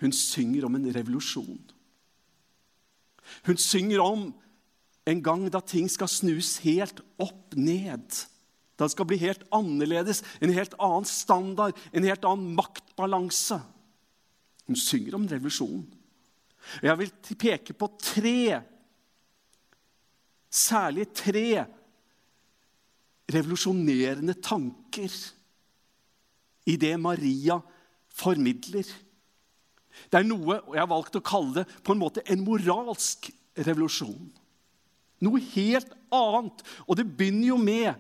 hun 0.01 0.13
synger 0.16 0.66
om 0.68 0.78
en 0.78 0.90
revolusjon. 0.96 1.60
Hun 3.48 3.60
synger 3.60 4.04
om 4.04 4.30
en 5.10 5.22
gang 5.25 5.48
da 5.50 5.62
ting 5.65 5.89
skal 5.89 6.10
snus 6.12 6.60
helt 6.65 7.01
opp 7.22 7.55
ned. 7.58 8.05
Da 8.77 8.86
det 8.86 8.93
skal 8.93 9.08
bli 9.10 9.20
helt 9.22 9.43
annerledes, 9.53 10.24
en 10.41 10.53
helt 10.53 10.75
annen 10.81 11.08
standard, 11.10 11.77
en 11.93 12.05
helt 12.05 12.25
annen 12.27 12.53
maktbalanse. 12.58 13.60
Hun 14.67 14.77
synger 14.77 15.17
om 15.17 15.27
revolusjon. 15.29 15.84
Jeg 16.81 16.98
vil 17.00 17.12
peke 17.41 17.74
på 17.74 17.89
tre, 18.01 18.62
særlig 20.51 21.08
tre 21.15 21.63
revolusjonerende 23.31 24.36
tanker 24.43 25.13
i 26.70 26.75
det 26.77 26.93
Maria 27.01 27.58
formidler. 28.13 28.86
Det 30.12 30.20
er 30.20 30.27
noe 30.27 30.60
jeg 30.72 30.81
har 30.81 30.91
valgt 30.91 31.17
å 31.17 31.25
kalle 31.25 31.62
det 31.62 31.81
på 31.84 31.96
en 31.96 32.01
måte 32.01 32.24
en 32.29 32.43
moralsk 32.46 33.31
revolusjon. 33.58 34.29
Noe 35.22 35.42
helt 35.54 35.92
annet. 36.13 36.63
Og 36.88 36.98
det 36.98 37.08
begynner 37.08 37.51
jo 37.51 37.60
med 37.62 37.92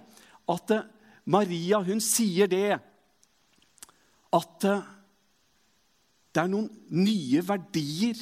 at 0.51 0.73
eh, 0.75 0.87
Maria 1.31 1.81
hun 1.85 2.01
sier 2.03 2.49
det 2.49 2.79
at 4.31 4.67
eh, 4.67 4.87
det 6.31 6.43
er 6.43 6.51
noen 6.51 6.69
nye 6.95 7.41
verdier 7.43 8.19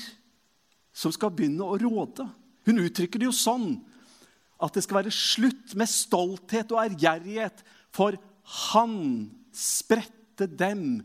som 0.95 1.13
skal 1.13 1.31
begynne 1.33 1.65
å 1.65 1.77
råde. 1.79 2.25
Hun 2.65 2.81
uttrykker 2.81 3.21
det 3.21 3.29
jo 3.29 3.35
sånn 3.35 3.77
at 4.59 4.75
det 4.75 4.83
skal 4.83 4.99
være 4.99 5.13
slutt 5.15 5.75
med 5.79 5.87
stolthet 5.87 6.73
og 6.73 6.81
ærgjerrighet, 6.81 7.61
for 7.95 8.17
han 8.73 8.97
spredte 9.55 10.49
dem 10.49 10.99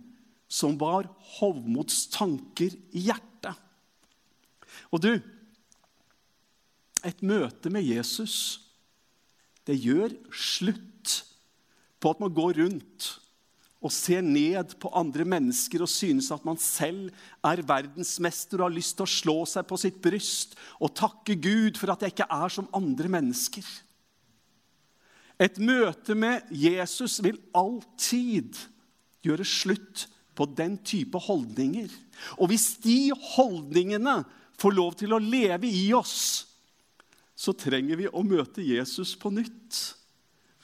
som 0.50 0.74
var 0.80 1.06
hovmods 1.36 2.06
tanker 2.14 2.74
i 2.94 3.06
hjertet. 3.06 3.54
Og 4.90 5.02
du, 5.04 5.12
et 7.04 7.20
møte 7.24 7.70
med 7.72 7.84
Jesus, 7.86 8.60
det 9.64 9.76
gjør 9.80 10.12
slutt 10.32 11.20
på 12.00 12.12
at 12.12 12.20
man 12.20 12.32
går 12.36 12.58
rundt 12.60 13.10
og 13.84 13.92
ser 13.92 14.24
ned 14.24 14.76
på 14.80 14.90
andre 14.96 15.26
mennesker 15.28 15.82
og 15.84 15.90
synes 15.92 16.30
at 16.32 16.44
man 16.48 16.56
selv 16.60 17.10
er 17.44 17.64
verdensmester 17.68 18.60
og 18.60 18.70
har 18.70 18.76
lyst 18.78 18.96
til 18.96 19.04
å 19.04 19.14
slå 19.14 19.36
seg 19.48 19.66
på 19.68 19.78
sitt 19.80 19.98
bryst 20.04 20.56
og 20.78 20.94
takke 20.96 21.36
Gud 21.36 21.80
for 21.80 21.92
at 21.92 22.04
jeg 22.04 22.14
ikke 22.14 22.30
er 22.32 22.52
som 22.52 22.70
andre 22.76 23.10
mennesker. 23.12 23.64
Et 25.44 25.58
møte 25.60 26.16
med 26.16 26.48
Jesus 26.54 27.18
vil 27.24 27.40
alltid 27.56 28.56
gjøre 29.24 29.44
slutt 29.48 30.06
på 30.34 30.46
den 30.56 30.78
type 30.86 31.18
holdninger. 31.20 31.90
Og 32.40 32.50
hvis 32.50 32.74
de 32.84 33.12
holdningene 33.34 34.22
får 34.60 34.76
lov 34.76 34.96
til 34.98 35.12
å 35.14 35.20
leve 35.22 35.68
i 35.68 35.86
oss, 35.96 36.53
så 37.34 37.54
trenger 37.58 37.98
vi 37.98 38.08
å 38.08 38.22
møte 38.26 38.62
Jesus 38.62 39.14
på 39.18 39.32
nytt. 39.34 39.80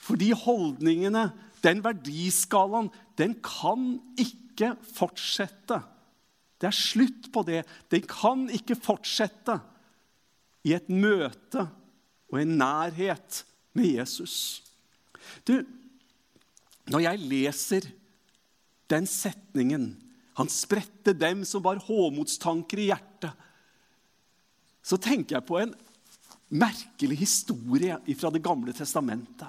Fordi 0.00 0.30
holdningene 0.36 1.28
den 1.64 1.82
verdiskalaen, 1.84 2.88
den 3.18 3.36
kan 3.44 3.98
ikke 4.20 4.74
fortsette. 4.94 5.80
Det 6.60 6.68
er 6.68 6.76
slutt 6.76 7.28
på 7.32 7.44
det. 7.48 7.64
Den 7.92 8.04
kan 8.08 8.46
ikke 8.52 8.78
fortsette 8.78 9.58
i 10.64 10.74
et 10.76 10.88
møte 10.92 11.66
og 12.30 12.40
en 12.40 12.56
nærhet 12.60 13.42
med 13.76 13.96
Jesus. 14.00 14.62
Du, 15.44 15.60
når 16.90 17.06
jeg 17.06 17.26
leser 17.30 17.90
den 18.90 19.06
setningen 19.06 19.92
Han 20.40 20.48
spredte 20.48 21.12
dem 21.12 21.42
som 21.44 21.60
var 21.60 21.82
håmodstanker 21.84 22.80
i 22.80 22.86
hjertet. 22.88 23.34
Så 24.80 24.96
tenker 24.96 25.36
jeg 25.36 25.44
på 25.44 25.58
en 25.60 25.74
merkelig 26.50 27.19
historie 27.23 27.99
fra 28.19 28.30
Det 28.30 28.42
gamle 28.42 28.75
testamentet. 28.75 29.49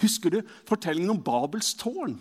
Husker 0.00 0.30
du 0.30 0.40
fortellingen 0.68 1.12
om 1.12 1.22
Babels 1.22 1.74
tårn? 1.74 2.20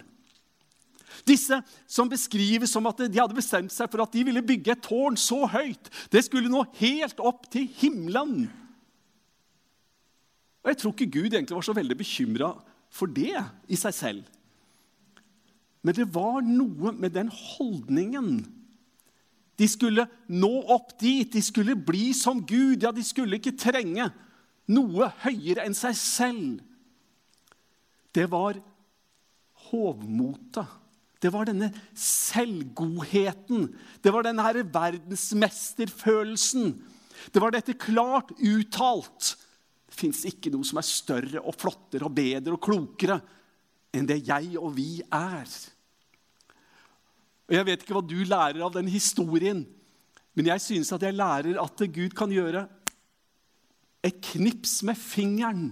Disse 1.27 1.60
som 1.89 2.10
beskrives 2.10 2.72
som 2.72 2.86
at 2.89 3.01
de 3.10 3.20
hadde 3.20 3.38
bestemt 3.38 3.74
seg 3.74 3.89
for 3.91 4.03
at 4.03 4.13
de 4.13 4.24
ville 4.27 4.44
bygge 4.46 4.75
et 4.75 4.84
tårn 4.86 5.18
så 5.20 5.46
høyt. 5.50 5.89
Det 6.12 6.24
skulle 6.25 6.51
nå 6.51 6.63
helt 6.79 7.20
opp 7.24 7.48
til 7.51 7.68
himmelen. 7.79 8.48
Og 10.63 10.72
Jeg 10.72 10.79
tror 10.82 10.94
ikke 10.94 11.13
Gud 11.18 11.34
egentlig 11.34 11.56
var 11.56 11.65
så 11.65 11.75
veldig 11.75 11.98
bekymra 11.98 12.51
for 12.94 13.12
det 13.12 13.36
i 13.68 13.79
seg 13.79 13.96
selv. 13.96 14.24
Men 15.82 15.96
det 15.96 16.10
var 16.13 16.44
noe 16.44 16.91
med 16.91 17.15
den 17.15 17.29
holdningen. 17.32 18.44
De 19.59 19.67
skulle 19.67 20.05
nå 20.31 20.51
opp 20.71 20.93
dit, 21.01 21.31
de 21.31 21.41
skulle 21.43 21.75
bli 21.75 22.13
som 22.15 22.39
Gud. 22.47 22.83
Ja, 22.85 22.91
de 22.95 23.03
skulle 23.03 23.35
ikke 23.39 23.57
trenge 23.59 24.07
noe 24.71 25.09
høyere 25.25 25.65
enn 25.67 25.75
seg 25.75 25.97
selv. 25.99 26.61
Det 28.15 28.29
var 28.31 28.59
hovmotet. 29.69 30.77
Det 31.19 31.33
var 31.33 31.49
denne 31.49 31.73
selvgodheten. 31.99 33.67
Det 33.99 34.13
var 34.15 34.23
denne 34.23 34.63
verdensmesterfølelsen. 34.71 36.71
Det 37.33 37.41
var 37.43 37.51
dette 37.51 37.75
klart 37.75 38.31
uttalt. 38.39 39.35
Det 39.89 39.95
fins 39.99 40.23
ikke 40.29 40.53
noe 40.53 40.63
som 40.63 40.79
er 40.79 40.87
større 40.87 41.43
og 41.43 41.57
flottere 41.59 42.07
og 42.07 42.15
bedre 42.15 42.55
og 42.55 42.63
klokere 42.63 43.19
enn 43.91 44.07
det 44.07 44.21
jeg 44.29 44.55
og 44.61 44.71
vi 44.77 45.03
er. 45.03 45.43
Og 47.50 47.56
Jeg 47.58 47.65
vet 47.65 47.84
ikke 47.84 47.98
hva 47.98 48.06
du 48.06 48.20
lærer 48.24 48.62
av 48.62 48.74
den 48.75 48.88
historien, 48.88 49.65
men 50.38 50.50
jeg 50.53 50.62
synes 50.62 50.94
at 50.94 51.03
jeg 51.03 51.18
lærer 51.18 51.58
at 51.60 51.82
Gud 51.91 52.13
kan 52.15 52.32
gjøre 52.32 52.68
et 54.06 54.22
knips 54.32 54.79
med 54.88 54.96
fingeren 54.96 55.72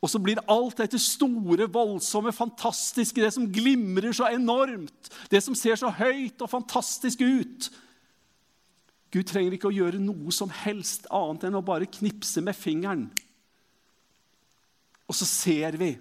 og 0.00 0.08
så 0.08 0.20
blir 0.22 0.40
alt 0.48 0.78
dette 0.80 0.98
store, 1.00 1.66
voldsomme, 1.68 2.32
fantastiske, 2.32 3.20
det 3.20 3.34
som 3.34 3.48
glimrer 3.52 4.14
så 4.16 4.30
enormt, 4.32 5.10
det 5.28 5.42
som 5.44 5.56
ser 5.56 5.76
så 5.76 5.92
høyt 5.92 6.40
og 6.40 6.48
fantastisk 6.48 7.20
ut. 7.20 7.68
Gud 9.12 9.26
trenger 9.28 9.56
ikke 9.56 9.68
å 9.68 9.74
gjøre 9.74 10.00
noe 10.00 10.32
som 10.32 10.52
helst 10.62 11.08
annet 11.12 11.44
enn 11.48 11.58
å 11.58 11.66
bare 11.66 11.90
knipse 11.98 12.40
med 12.44 12.56
fingeren. 12.56 13.10
Og 15.10 15.18
så 15.18 15.28
ser 15.28 15.76
vi 15.76 15.92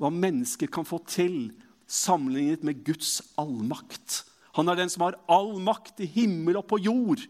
hva 0.00 0.08
mennesker 0.14 0.70
kan 0.72 0.86
få 0.88 1.02
til 1.04 1.50
sammenlignet 1.92 2.64
med 2.64 2.82
Guds 2.86 3.20
allmakt. 3.40 4.22
Han 4.56 4.68
er 4.68 4.80
den 4.80 4.90
som 4.92 5.06
har 5.06 5.18
all 5.32 5.56
makt 5.64 6.02
i 6.04 6.08
himmel 6.08 6.58
og 6.60 6.66
på 6.70 6.80
jord. 6.82 7.22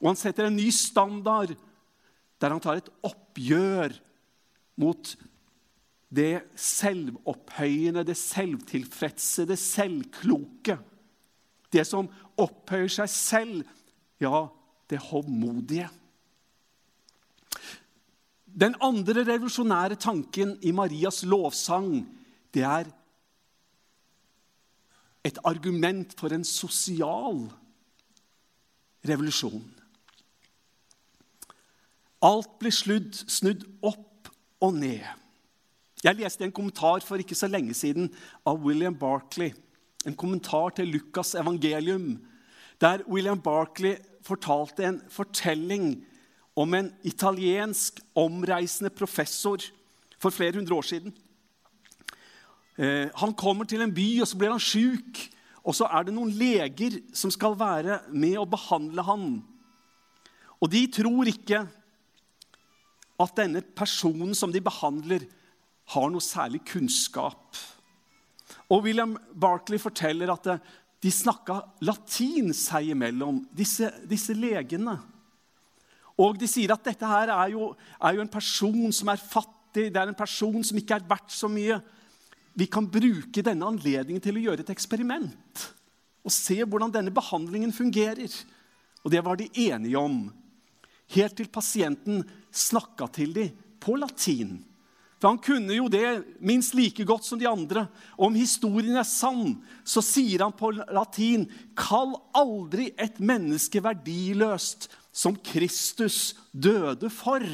Og 0.00 0.12
han 0.12 0.18
setter 0.18 0.48
en 0.48 0.58
ny 0.58 0.70
standard 0.74 1.54
der 2.40 2.54
han 2.54 2.62
tar 2.62 2.80
et 2.80 2.88
oppgjør 3.04 3.92
mot 4.80 5.12
det 6.10 6.40
selvopphøyende, 6.58 8.02
det 8.06 8.16
selvtilfredse, 8.18 9.44
det 9.46 9.58
selvkloke. 9.60 10.78
Det 11.70 11.84
som 11.86 12.08
opphøyer 12.40 12.90
seg 12.90 13.12
selv. 13.12 13.60
Ja, 14.20 14.48
det 14.90 15.02
hovmodige. 15.10 15.86
Den 18.50 18.74
andre 18.82 19.22
revolusjonære 19.22 20.00
tanken 20.00 20.56
i 20.66 20.72
Marias 20.74 21.22
lovsang, 21.22 22.02
det 22.50 22.64
er 22.66 22.88
et 25.24 25.38
argument 25.44 26.14
for 26.16 26.32
en 26.32 26.44
sosial 26.44 27.44
revolusjon. 29.08 29.62
Alt 32.22 32.58
blir 32.60 32.74
sludd, 32.74 33.16
snudd 33.28 33.64
opp 33.82 34.28
og 34.60 34.76
ned. 34.76 35.04
Jeg 36.04 36.16
leste 36.16 36.44
en 36.44 36.52
kommentar 36.52 37.04
for 37.04 37.20
ikke 37.20 37.36
så 37.36 37.48
lenge 37.48 37.76
siden 37.76 38.08
av 38.48 38.60
William 38.64 38.96
Barkley. 38.96 39.52
En 40.08 40.16
kommentar 40.16 40.72
til 40.76 40.88
Lukas' 40.94 41.36
evangelium, 41.36 42.18
der 42.80 43.04
William 43.08 43.40
Barkley 43.40 43.98
fortalte 44.24 44.84
en 44.84 45.00
fortelling 45.08 45.98
om 46.56 46.74
en 46.74 46.92
italiensk 47.04 48.00
omreisende 48.16 48.90
professor 48.90 49.60
for 50.18 50.30
flere 50.30 50.56
hundre 50.56 50.74
år 50.74 50.88
siden. 50.88 51.12
Eh, 52.78 53.10
han 53.14 53.34
kommer 53.34 53.68
til 53.68 53.82
en 53.84 53.94
by, 53.94 54.08
og 54.20 54.28
så 54.30 54.38
blir 54.38 54.54
han 54.54 54.62
sjuk. 54.62 55.24
Og 55.64 55.76
så 55.76 55.88
er 55.90 56.06
det 56.06 56.14
noen 56.16 56.32
leger 56.32 57.00
som 57.16 57.32
skal 57.32 57.58
være 57.58 58.00
med 58.12 58.38
og 58.40 58.50
behandle 58.52 59.04
han. 59.04 59.26
Og 60.60 60.70
de 60.72 60.84
tror 60.92 61.28
ikke 61.28 61.64
at 63.20 63.36
denne 63.36 63.62
personen 63.76 64.32
som 64.36 64.52
de 64.52 64.62
behandler, 64.64 65.26
har 65.90 66.06
noe 66.06 66.22
særlig 66.22 66.60
kunnskap. 66.70 67.56
Og 68.70 68.84
William 68.84 69.16
Barkley 69.34 69.80
forteller 69.82 70.30
at 70.30 70.46
de 71.02 71.10
snakka 71.10 71.56
latin 71.82 72.52
seg 72.54 72.92
imellom, 72.92 73.40
disse, 73.56 73.88
disse, 74.06 74.36
legene. 74.36 74.94
Og 76.20 76.38
de 76.38 76.46
sier 76.50 76.70
at 76.74 76.84
dette 76.86 77.08
her 77.08 77.32
er 77.34 77.54
jo, 77.56 77.72
er 77.98 78.14
jo 78.14 78.22
en 78.22 78.30
person 78.30 78.92
som 78.94 79.10
er 79.10 79.18
fattig, 79.18 79.88
det 79.90 79.98
er 79.98 80.12
en 80.12 80.18
person 80.18 80.62
som 80.66 80.78
ikke 80.78 81.00
er 81.00 81.08
verdt 81.10 81.34
så 81.34 81.50
mye. 81.50 81.80
Vi 82.54 82.66
kan 82.66 82.88
bruke 82.90 83.44
denne 83.44 83.68
anledningen 83.68 84.22
til 84.22 84.36
å 84.36 84.44
gjøre 84.48 84.64
et 84.64 84.72
eksperiment 84.72 85.68
og 86.20 86.32
se 86.34 86.58
hvordan 86.60 86.92
denne 86.92 87.12
behandlingen 87.14 87.72
fungerer. 87.72 88.28
Og 89.04 89.12
det 89.12 89.22
var 89.24 89.38
de 89.40 89.48
enige 89.56 90.00
om 90.00 90.26
helt 91.14 91.36
til 91.38 91.48
pasienten 91.52 92.24
snakka 92.52 93.08
til 93.14 93.32
dem 93.36 93.54
på 93.80 93.96
latin. 93.96 94.58
For 95.20 95.28
han 95.28 95.40
kunne 95.44 95.76
jo 95.76 95.88
det 95.92 96.22
minst 96.40 96.72
like 96.76 97.04
godt 97.04 97.26
som 97.28 97.40
de 97.40 97.48
andre. 97.48 97.84
Og 98.16 98.30
om 98.30 98.38
historien 98.40 98.96
er 98.96 99.08
sann, 99.08 99.58
så 99.84 100.00
sier 100.04 100.46
han 100.46 100.54
på 100.56 100.72
latin.: 100.72 101.44
Kall 101.76 102.14
aldri 102.36 102.88
et 102.96 103.20
menneske 103.20 103.82
verdiløst 103.84 104.88
som 105.12 105.36
Kristus 105.36 106.34
døde 106.52 107.12
for. 107.12 107.44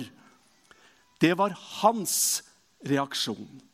Det 1.19 1.33
var 1.39 1.59
hans 1.81 2.45
reaksjon. 2.87 3.66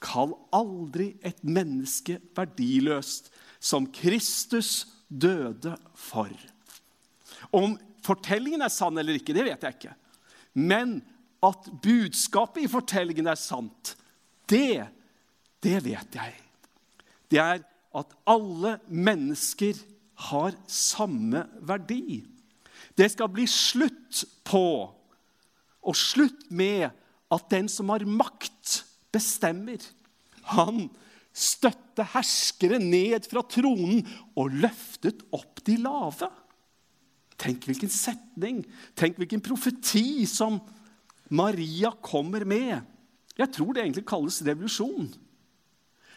Kall 0.00 0.32
aldri 0.56 1.12
et 1.26 1.42
menneske 1.44 2.18
verdiløst 2.36 3.28
som 3.60 3.86
Kristus 3.92 4.88
døde 5.08 5.74
for. 5.98 6.32
Om 7.52 7.76
fortellingen 8.04 8.64
er 8.64 8.72
sann 8.72 8.98
eller 8.98 9.18
ikke, 9.18 9.34
det 9.36 9.44
vet 9.46 9.66
jeg 9.66 9.76
ikke. 9.76 9.96
Men 10.56 11.00
at 11.44 11.68
budskapet 11.82 12.64
i 12.64 12.70
fortellingen 12.70 13.28
er 13.30 13.38
sant, 13.38 13.94
det, 14.50 14.86
det 15.62 15.78
vet 15.84 16.16
jeg. 16.16 16.34
Det 17.30 17.40
er 17.40 17.62
at 17.96 18.14
alle 18.28 18.76
mennesker 18.86 19.78
har 20.30 20.56
samme 20.70 21.46
verdi. 21.66 22.22
Det 22.96 23.08
skal 23.12 23.30
bli 23.32 23.46
slutt 23.48 24.24
på 24.46 24.64
og 25.80 25.96
slutt 25.96 26.50
med 26.52 26.90
at 27.32 27.46
den 27.52 27.70
som 27.72 27.88
har 27.92 28.04
makt, 28.04 28.82
bestemmer. 29.14 29.82
Han 30.54 30.88
støtte 31.36 32.04
herskere 32.14 32.80
ned 32.82 33.26
fra 33.30 33.42
tronen 33.46 34.02
og 34.38 34.54
løftet 34.62 35.22
opp 35.36 35.62
de 35.66 35.76
lave. 35.80 36.28
Tenk 37.40 37.64
hvilken 37.68 37.92
setning, 37.92 38.60
tenk 38.98 39.20
hvilken 39.20 39.42
profeti 39.44 40.26
som 40.28 40.58
Maria 41.32 41.92
kommer 42.02 42.44
med. 42.44 42.80
Jeg 43.38 43.52
tror 43.54 43.72
det 43.72 43.84
egentlig 43.84 44.08
kalles 44.08 44.42
revolusjon. 44.44 45.08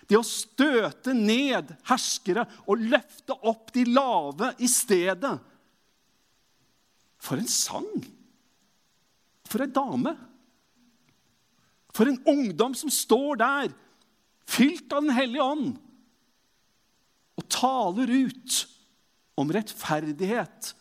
Det 0.10 0.18
å 0.20 0.26
støte 0.28 1.14
ned 1.16 1.70
herskere 1.88 2.44
og 2.68 2.82
løfte 2.82 3.38
opp 3.48 3.72
de 3.76 3.86
lave 3.88 4.52
i 4.60 4.68
stedet. 4.68 5.38
For 7.24 7.40
en 7.40 7.48
sang! 7.48 7.88
For 9.48 9.64
ei 9.64 9.72
dame! 9.72 10.18
For 11.94 12.10
en 12.10 12.20
ungdom 12.30 12.74
som 12.78 12.92
står 12.92 13.40
der, 13.42 13.74
fylt 14.50 14.92
av 14.94 15.06
Den 15.06 15.16
hellige 15.16 15.44
ånd, 15.46 15.76
og 17.38 17.50
taler 17.50 18.10
ut 18.10 18.58
om 19.40 19.50
rettferdighet 19.54 20.74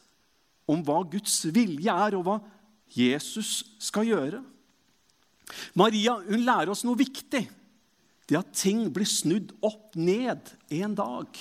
om 0.69 0.83
hva 0.85 0.99
Guds 1.09 1.39
vilje 1.53 1.93
er, 1.93 2.17
og 2.17 2.27
hva 2.27 2.39
Jesus 2.93 3.63
skal 3.81 4.09
gjøre. 4.09 4.43
Maria 5.77 6.19
hun 6.27 6.45
lærer 6.45 6.73
oss 6.73 6.85
noe 6.85 7.01
viktig. 7.01 7.45
Det 8.29 8.39
at 8.39 8.53
ting 8.57 8.85
blir 8.93 9.09
snudd 9.09 9.53
opp 9.65 9.97
ned 9.99 10.53
en 10.73 10.97
dag. 10.97 11.41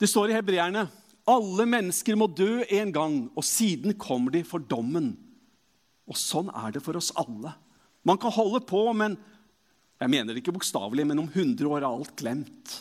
Det 0.00 0.08
står 0.08 0.32
i 0.32 0.36
hebreerne 0.36 0.86
alle 1.30 1.66
mennesker 1.70 2.16
må 2.18 2.26
dø 2.26 2.64
en 2.66 2.92
gang, 2.94 3.18
og 3.38 3.44
siden 3.46 3.94
kommer 4.00 4.34
de 4.34 4.42
for 4.46 4.62
dommen. 4.62 5.12
Og 6.10 6.18
sånn 6.18 6.50
er 6.50 6.74
det 6.74 6.82
for 6.84 6.98
oss 6.98 7.12
alle. 7.20 7.54
Man 8.02 8.18
kan 8.18 8.34
holde 8.34 8.62
på, 8.66 8.84
men 8.96 9.14
jeg 10.02 10.10
mener 10.10 10.32
det 10.32 10.42
ikke 10.42 10.56
bokstavelig, 10.56 11.06
men 11.06 11.22
om 11.22 11.28
100 11.30 11.68
år 11.68 11.82
er 11.82 11.90
alt 11.90 12.16
glemt 12.18 12.80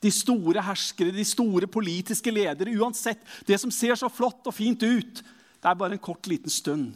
de 0.00 0.10
store 0.12 0.62
herskere, 0.64 1.12
de 1.12 1.24
store 1.28 1.68
politiske 1.70 2.32
ledere. 2.32 2.72
Uansett, 2.80 3.20
det 3.46 3.58
som 3.60 3.72
ser 3.74 3.98
så 4.00 4.08
flott 4.12 4.46
og 4.48 4.56
fint 4.56 4.80
ut, 4.82 5.20
det 5.60 5.68
er 5.68 5.76
bare 5.76 5.96
en 5.96 6.02
kort, 6.02 6.24
liten 6.30 6.52
stund. 6.52 6.94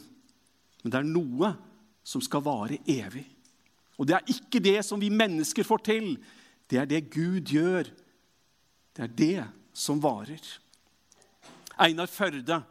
Men 0.83 0.93
det 0.93 1.01
er 1.01 1.11
noe 1.11 1.53
som 2.05 2.23
skal 2.25 2.45
vare 2.45 2.81
evig. 2.89 3.27
Og 4.01 4.09
det 4.09 4.17
er 4.17 4.33
ikke 4.33 4.63
det 4.65 4.79
som 4.87 5.01
vi 5.01 5.13
mennesker 5.13 5.67
får 5.67 5.85
til. 5.87 6.15
Det 6.69 6.81
er 6.81 6.89
det 6.89 7.05
Gud 7.13 7.53
gjør. 7.53 7.91
Det 8.97 9.05
er 9.05 9.13
det 9.21 9.45
som 9.77 10.01
varer. 10.03 10.41
Einar 11.85 12.09
Førde 12.09 12.63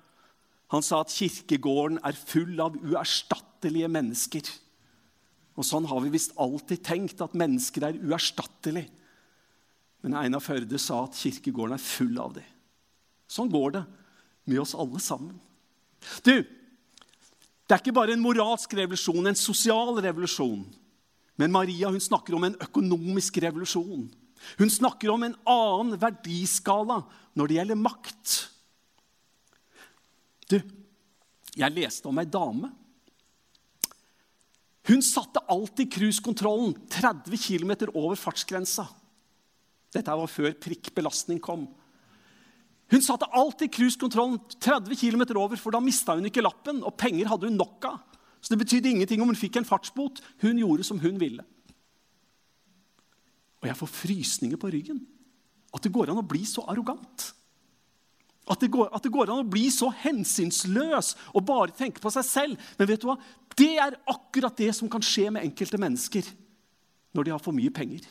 han 0.73 0.85
sa 0.85 1.03
at 1.03 1.13
kirkegården 1.13 1.99
er 2.01 2.17
full 2.17 2.57
av 2.63 2.75
uerstattelige 2.81 3.89
mennesker. 3.93 4.47
Og 5.53 5.67
sånn 5.67 5.85
har 5.85 6.01
vi 6.01 6.13
visst 6.15 6.33
alltid 6.41 6.81
tenkt, 6.85 7.21
at 7.21 7.37
mennesker 7.37 7.85
er 7.85 7.99
uerstattelige. 8.01 8.89
Men 10.03 10.17
Einar 10.19 10.41
Førde 10.43 10.79
sa 10.81 11.03
at 11.05 11.19
kirkegården 11.19 11.77
er 11.77 11.83
full 11.83 12.17
av 12.19 12.33
det. 12.39 12.45
Sånn 13.29 13.51
går 13.53 13.77
det 13.77 13.83
med 14.49 14.63
oss 14.63 14.73
alle 14.75 14.99
sammen. 14.99 15.37
Du, 16.25 16.41
det 16.43 17.71
er 17.71 17.79
ikke 17.79 17.95
bare 17.95 18.17
en 18.17 18.23
moralsk 18.23 18.73
revolusjon, 18.75 19.29
en 19.29 19.39
sosial 19.39 19.95
revolusjon. 20.03 20.65
Men 21.39 21.53
Maria 21.53 21.91
hun 21.93 22.01
snakker 22.03 22.35
om 22.35 22.49
en 22.49 22.57
økonomisk 22.61 23.39
revolusjon. 23.45 24.09
Hun 24.59 24.73
snakker 24.73 25.13
om 25.13 25.23
en 25.23 25.37
annen 25.47 25.95
verdiskala 26.01 26.99
når 27.37 27.49
det 27.49 27.57
gjelder 27.59 27.79
makt. 27.79 28.35
Du, 30.53 30.59
jeg 31.57 31.75
leste 31.75 32.09
om 32.09 32.19
ei 32.21 32.29
dame. 32.29 32.69
Hun 34.89 35.03
satte 35.05 35.41
alltid 35.51 35.91
cruisekontrollen 35.93 36.73
30 36.91 37.39
km 37.39 37.71
over 37.93 38.19
fartsgrensa. 38.19 38.85
Dette 39.93 40.17
var 40.17 40.31
før 40.31 40.51
prikkbelastning 40.59 41.39
kom. 41.43 41.67
Hun 42.91 43.01
satte 43.01 43.29
alltid 43.31 43.71
cruisekontrollen 43.73 44.41
30 44.59 44.97
km 44.99 45.23
over, 45.39 45.55
for 45.57 45.73
da 45.73 45.79
mista 45.81 46.17
hun 46.17 46.27
ikke 46.27 46.43
lappen, 46.43 46.83
og 46.83 46.97
penger 46.99 47.31
hadde 47.31 47.49
hun 47.49 47.57
nok 47.57 47.87
av. 47.89 48.01
Så 48.43 48.51
det 48.51 48.59
betydde 48.59 48.91
ingenting 48.91 49.21
om 49.23 49.31
hun 49.31 49.39
fikk 49.39 49.61
en 49.61 49.67
fartsbot. 49.67 50.19
Hun 50.43 50.59
gjorde 50.59 50.83
som 50.83 50.99
hun 50.99 51.15
ville. 51.21 51.45
Og 53.63 53.69
jeg 53.69 53.79
får 53.79 53.93
frysninger 53.93 54.59
på 54.59 54.73
ryggen. 54.73 54.99
At 55.73 55.85
det 55.85 55.93
går 55.95 56.11
an 56.11 56.19
å 56.19 56.27
bli 56.27 56.43
så 56.45 56.65
arrogant. 56.67 57.29
At 58.43 58.59
det, 58.59 58.67
går, 58.73 58.89
at 58.91 59.05
det, 59.05 59.11
går, 59.13 59.29
an 59.31 59.45
å 59.45 59.47
bli 59.47 59.69
så 59.71 59.87
hensynsløs 60.01 61.13
og 61.31 61.45
bare 61.47 61.71
tenke 61.77 62.01
på 62.03 62.11
seg 62.11 62.25
selv. 62.27 62.65
Men 62.75 62.89
vet 62.89 63.03
du 63.03 63.07
hva? 63.07 63.15
det 63.57 63.75
er 63.77 63.99
akkurat 64.09 64.57
det 64.57 64.71
som 64.75 64.89
kan 64.91 65.03
skje 65.05 65.29
med 65.33 65.45
enkelte 65.45 65.79
mennesker 65.81 66.27
når 67.13 67.27
de 67.27 67.33
har 67.33 67.41
for 67.43 67.55
mye 67.55 67.73
penger. 67.73 68.05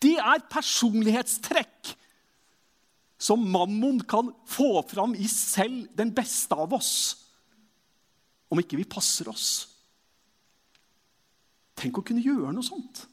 Det 0.00 0.16
er 0.20 0.46
personlighetstrekk 0.52 1.94
som 3.20 3.42
mammon 3.52 4.00
kan 4.08 4.30
få 4.48 4.80
fram 4.88 5.14
i 5.16 5.28
selv 5.28 5.90
den 5.96 6.12
beste 6.16 6.56
av 6.56 6.72
oss, 6.72 6.92
om 8.48 8.60
ikke 8.60 8.78
vi 8.80 8.88
passer 8.88 9.28
oss. 9.30 9.48
Tenk 11.76 12.00
å 12.00 12.04
kunne 12.04 12.24
gjøre 12.24 12.52
noe 12.52 12.64
sånt. 12.64 13.04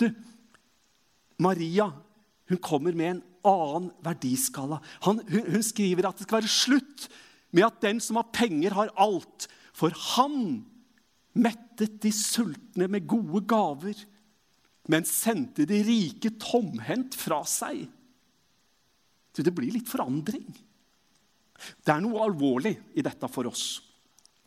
Du, 0.00 0.08
Maria 1.44 1.90
hun 2.48 2.60
kommer 2.62 2.94
med 2.96 3.10
en 3.10 3.24
annen 3.46 3.90
verdiskala. 4.04 4.80
Han, 5.06 5.22
hun, 5.30 5.46
hun, 5.54 5.64
skriver 5.64 6.08
at 6.08 6.18
det 6.18 6.26
skal 6.26 6.40
være 6.40 6.52
slutt 6.52 7.06
med 7.56 7.68
at 7.68 7.80
den 7.84 8.02
som 8.02 8.18
har 8.20 8.28
penger, 8.34 8.76
har 8.76 8.92
alt. 9.00 9.48
For 9.76 9.94
han 10.16 10.64
mettet 11.36 11.98
de 12.02 12.12
sultne 12.14 12.88
med 12.90 13.08
gode 13.08 13.44
gaver, 13.48 13.98
men 14.88 15.08
sendte 15.08 15.66
de 15.68 15.82
rike 15.84 16.32
tomhendt 16.40 17.16
fra 17.18 17.42
seg. 17.48 17.84
Du, 19.36 19.42
det 19.44 19.52
blir 19.54 19.74
litt 19.74 19.90
forandring. 19.90 20.46
Det 21.56 21.92
er 21.92 22.00
noe 22.04 22.22
alvorlig 22.24 22.76
i 22.96 23.04
dette 23.04 23.28
for 23.32 23.48
oss. 23.50 23.66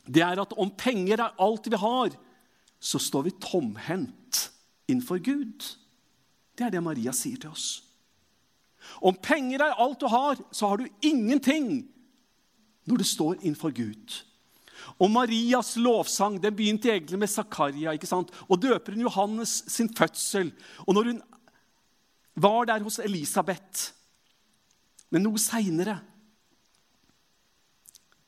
Det 0.09 0.23
er 0.25 0.41
at 0.41 0.55
om 0.57 0.71
penger 0.73 1.21
er 1.21 1.37
alt 1.41 1.67
vi 1.69 1.77
har, 1.77 2.15
så 2.79 3.01
står 3.01 3.27
vi 3.27 3.35
tomhendt 3.43 4.45
innenfor 4.89 5.19
Gud. 5.21 5.65
Det 6.55 6.65
er 6.65 6.73
det 6.73 6.83
Maria 6.83 7.13
sier 7.15 7.37
til 7.41 7.51
oss. 7.51 7.67
Om 9.01 9.17
penger 9.21 9.63
er 9.63 9.77
alt 9.77 10.01
du 10.01 10.07
har, 10.11 10.39
så 10.51 10.71
har 10.71 10.81
du 10.81 10.89
ingenting 11.05 11.87
når 12.89 13.01
du 13.01 13.05
står 13.05 13.39
innenfor 13.41 13.73
Gud. 13.75 14.19
Og 14.99 15.11
Marias 15.11 15.75
lovsang 15.79 16.39
den 16.41 16.55
begynte 16.55 16.91
egentlig 16.91 17.19
med 17.19 17.31
Zakaria 17.31 17.93
ikke 17.95 18.09
sant? 18.09 18.31
og 18.47 18.61
døperen 18.61 19.03
Johannes 19.03 19.59
sin 19.71 19.91
fødsel. 19.95 20.51
Og 20.87 20.95
når 20.95 21.11
hun 21.11 21.21
var 22.39 22.69
der 22.69 22.83
hos 22.83 22.99
Elisabeth 23.03 23.91
Men 25.09 25.23
noe 25.25 25.41
seinere 25.41 25.95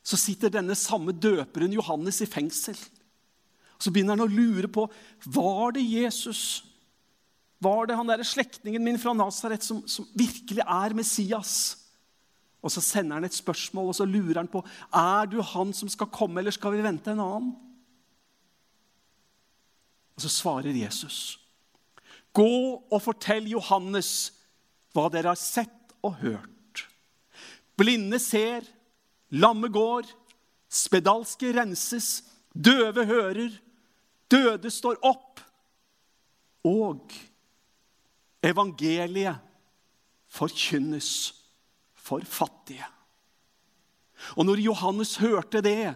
så 0.02 0.18
sitter 0.18 0.50
denne 0.50 0.74
samme 0.76 1.14
døperen 1.14 1.74
Johannes 1.76 2.24
i 2.26 2.28
fengsel. 2.30 2.78
Så 3.78 3.92
begynner 3.94 4.18
han 4.18 4.26
å 4.26 4.32
lure 4.32 4.66
på 4.68 4.88
var 5.30 5.76
det 5.76 5.84
Jesus 5.86 6.64
var 7.62 7.86
det 7.86 7.98
han 7.98 8.10
derre 8.10 8.26
slektningen 8.26 8.84
min 8.84 8.98
fra 9.00 9.14
Nasaret 9.14 9.64
som, 9.64 9.84
som, 9.86 10.08
virkelig 10.18 10.64
er 10.66 10.96
Messias? 10.98 11.54
Og 12.62 12.74
så 12.74 12.82
sender 12.82 13.20
han 13.20 13.28
et 13.28 13.38
spørsmål 13.38 13.92
og 13.92 13.98
så 13.98 14.06
lurer 14.06 14.42
han 14.42 14.50
på 14.50 14.64
er 14.98 15.30
du 15.30 15.40
han 15.46 15.74
som 15.74 15.90
skal 15.90 16.10
komme, 16.14 16.42
eller 16.42 16.54
skal 16.54 16.74
vi 16.76 16.82
vente 16.86 17.14
en 17.14 17.22
annen. 17.22 17.54
Og 20.18 20.26
så 20.26 20.30
svarer 20.30 20.78
Jesus, 20.78 21.40
gå 22.34 22.50
og 22.82 23.00
fortell 23.02 23.50
Johannes 23.50 24.32
hva 24.94 25.08
dere 25.14 25.34
har 25.34 25.40
sett 25.40 25.96
og 26.06 26.18
hørt. 26.22 26.86
Blinde 27.78 28.20
ser, 28.22 28.66
lamme 29.34 29.70
går, 29.72 30.10
spedalske 30.70 31.54
renses, 31.56 32.24
døve 32.54 33.06
hører, 33.08 33.54
døde 34.32 34.72
står 34.72 35.00
opp. 35.06 35.42
Og 36.68 37.14
Evangeliet 38.42 39.38
forkynnes 40.32 41.12
for 41.94 42.24
fattige. 42.26 42.88
Og 44.38 44.46
når 44.46 44.62
Johannes 44.64 45.16
hørte 45.22 45.62
det, 45.66 45.94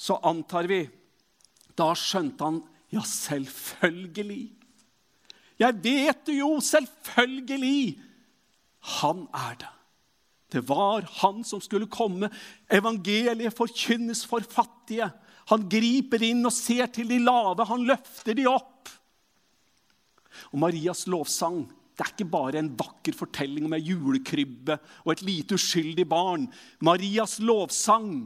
så 0.00 0.16
antar 0.24 0.68
vi 0.70 0.86
Da 1.78 1.92
skjønte 1.96 2.44
han 2.44 2.62
ja, 2.90 3.00
selvfølgelig. 3.06 4.50
Jeg 5.60 5.76
vet 5.84 6.24
det 6.26 6.34
jo, 6.40 6.56
selvfølgelig. 6.60 8.00
Han 9.00 9.26
er 9.32 9.54
det. 9.60 9.70
Det 10.50 10.62
var 10.68 11.06
han 11.20 11.44
som 11.46 11.60
skulle 11.62 11.86
komme. 11.86 12.30
Evangeliet 12.70 13.54
forkynnes 13.54 14.24
for 14.26 14.42
fattige. 14.42 15.06
Han 15.52 15.68
griper 15.70 16.22
inn 16.26 16.42
og 16.46 16.54
ser 16.54 16.90
til 16.90 17.08
de 17.12 17.20
lave. 17.22 17.66
Han 17.70 17.86
løfter 17.86 18.34
de 18.34 18.48
opp. 18.50 18.69
Og 20.52 20.58
Marias 20.62 21.06
lovsang 21.10 21.64
det 22.00 22.06
er 22.06 22.12
ikke 22.14 22.32
bare 22.32 22.60
en 22.62 22.70
vakker 22.80 23.12
fortelling 23.12 23.66
om 23.66 23.74
ei 23.76 23.82
julekrybbe 23.90 24.78
og 25.02 25.10
et 25.12 25.22
lite 25.26 25.58
uskyldig 25.58 26.06
barn. 26.08 26.46
Marias 26.80 27.36
lovsang 27.44 28.22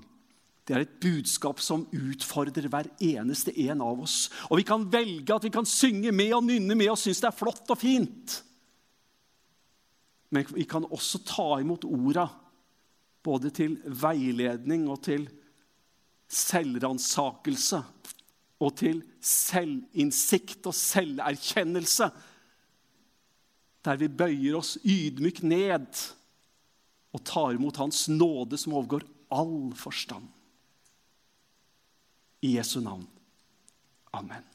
det 0.65 0.77
er 0.77 0.85
et 0.85 0.93
budskap 1.03 1.59
som 1.61 1.83
utfordrer 1.93 2.71
hver 2.73 2.87
eneste 3.03 3.53
en 3.67 3.83
av 3.85 3.99
oss. 4.07 4.31
Og 4.49 4.61
vi 4.63 4.65
kan 4.69 4.87
velge 4.93 5.35
at 5.35 5.45
vi 5.45 5.53
kan 5.53 5.67
synge 5.69 6.13
med 6.15 6.33
og 6.39 6.47
nynne 6.47 6.77
med 6.79 6.93
og 6.93 7.01
synes 7.03 7.21
det 7.21 7.29
er 7.29 7.37
flott 7.37 7.75
og 7.75 7.81
fint. 7.83 8.39
Men 10.33 10.47
vi 10.55 10.65
kan 10.71 10.87
også 10.87 11.21
ta 11.27 11.49
imot 11.61 11.85
orda, 11.85 12.29
både 13.25 13.51
til 13.59 13.77
veiledning 13.85 14.87
og 14.93 15.03
til 15.05 15.27
selvransakelse 16.31 17.83
og 18.65 18.77
til 18.81 19.03
selvinnsikt 19.25 20.67
og 20.69 20.77
selverkjennelse. 20.77 22.09
Der 23.85 24.01
vi 24.01 24.09
bøyer 24.09 24.57
oss 24.59 24.79
ydmykt 24.81 25.45
ned 25.45 26.05
og 27.15 27.23
tar 27.29 27.55
imot 27.55 27.79
Hans 27.83 28.07
nåde 28.09 28.59
som 28.59 28.75
overgår 28.75 29.05
all 29.35 29.75
forstand. 29.77 30.27
I 32.45 32.57
Jesu 32.57 32.81
navn. 32.81 33.07
Amen. 34.13 34.54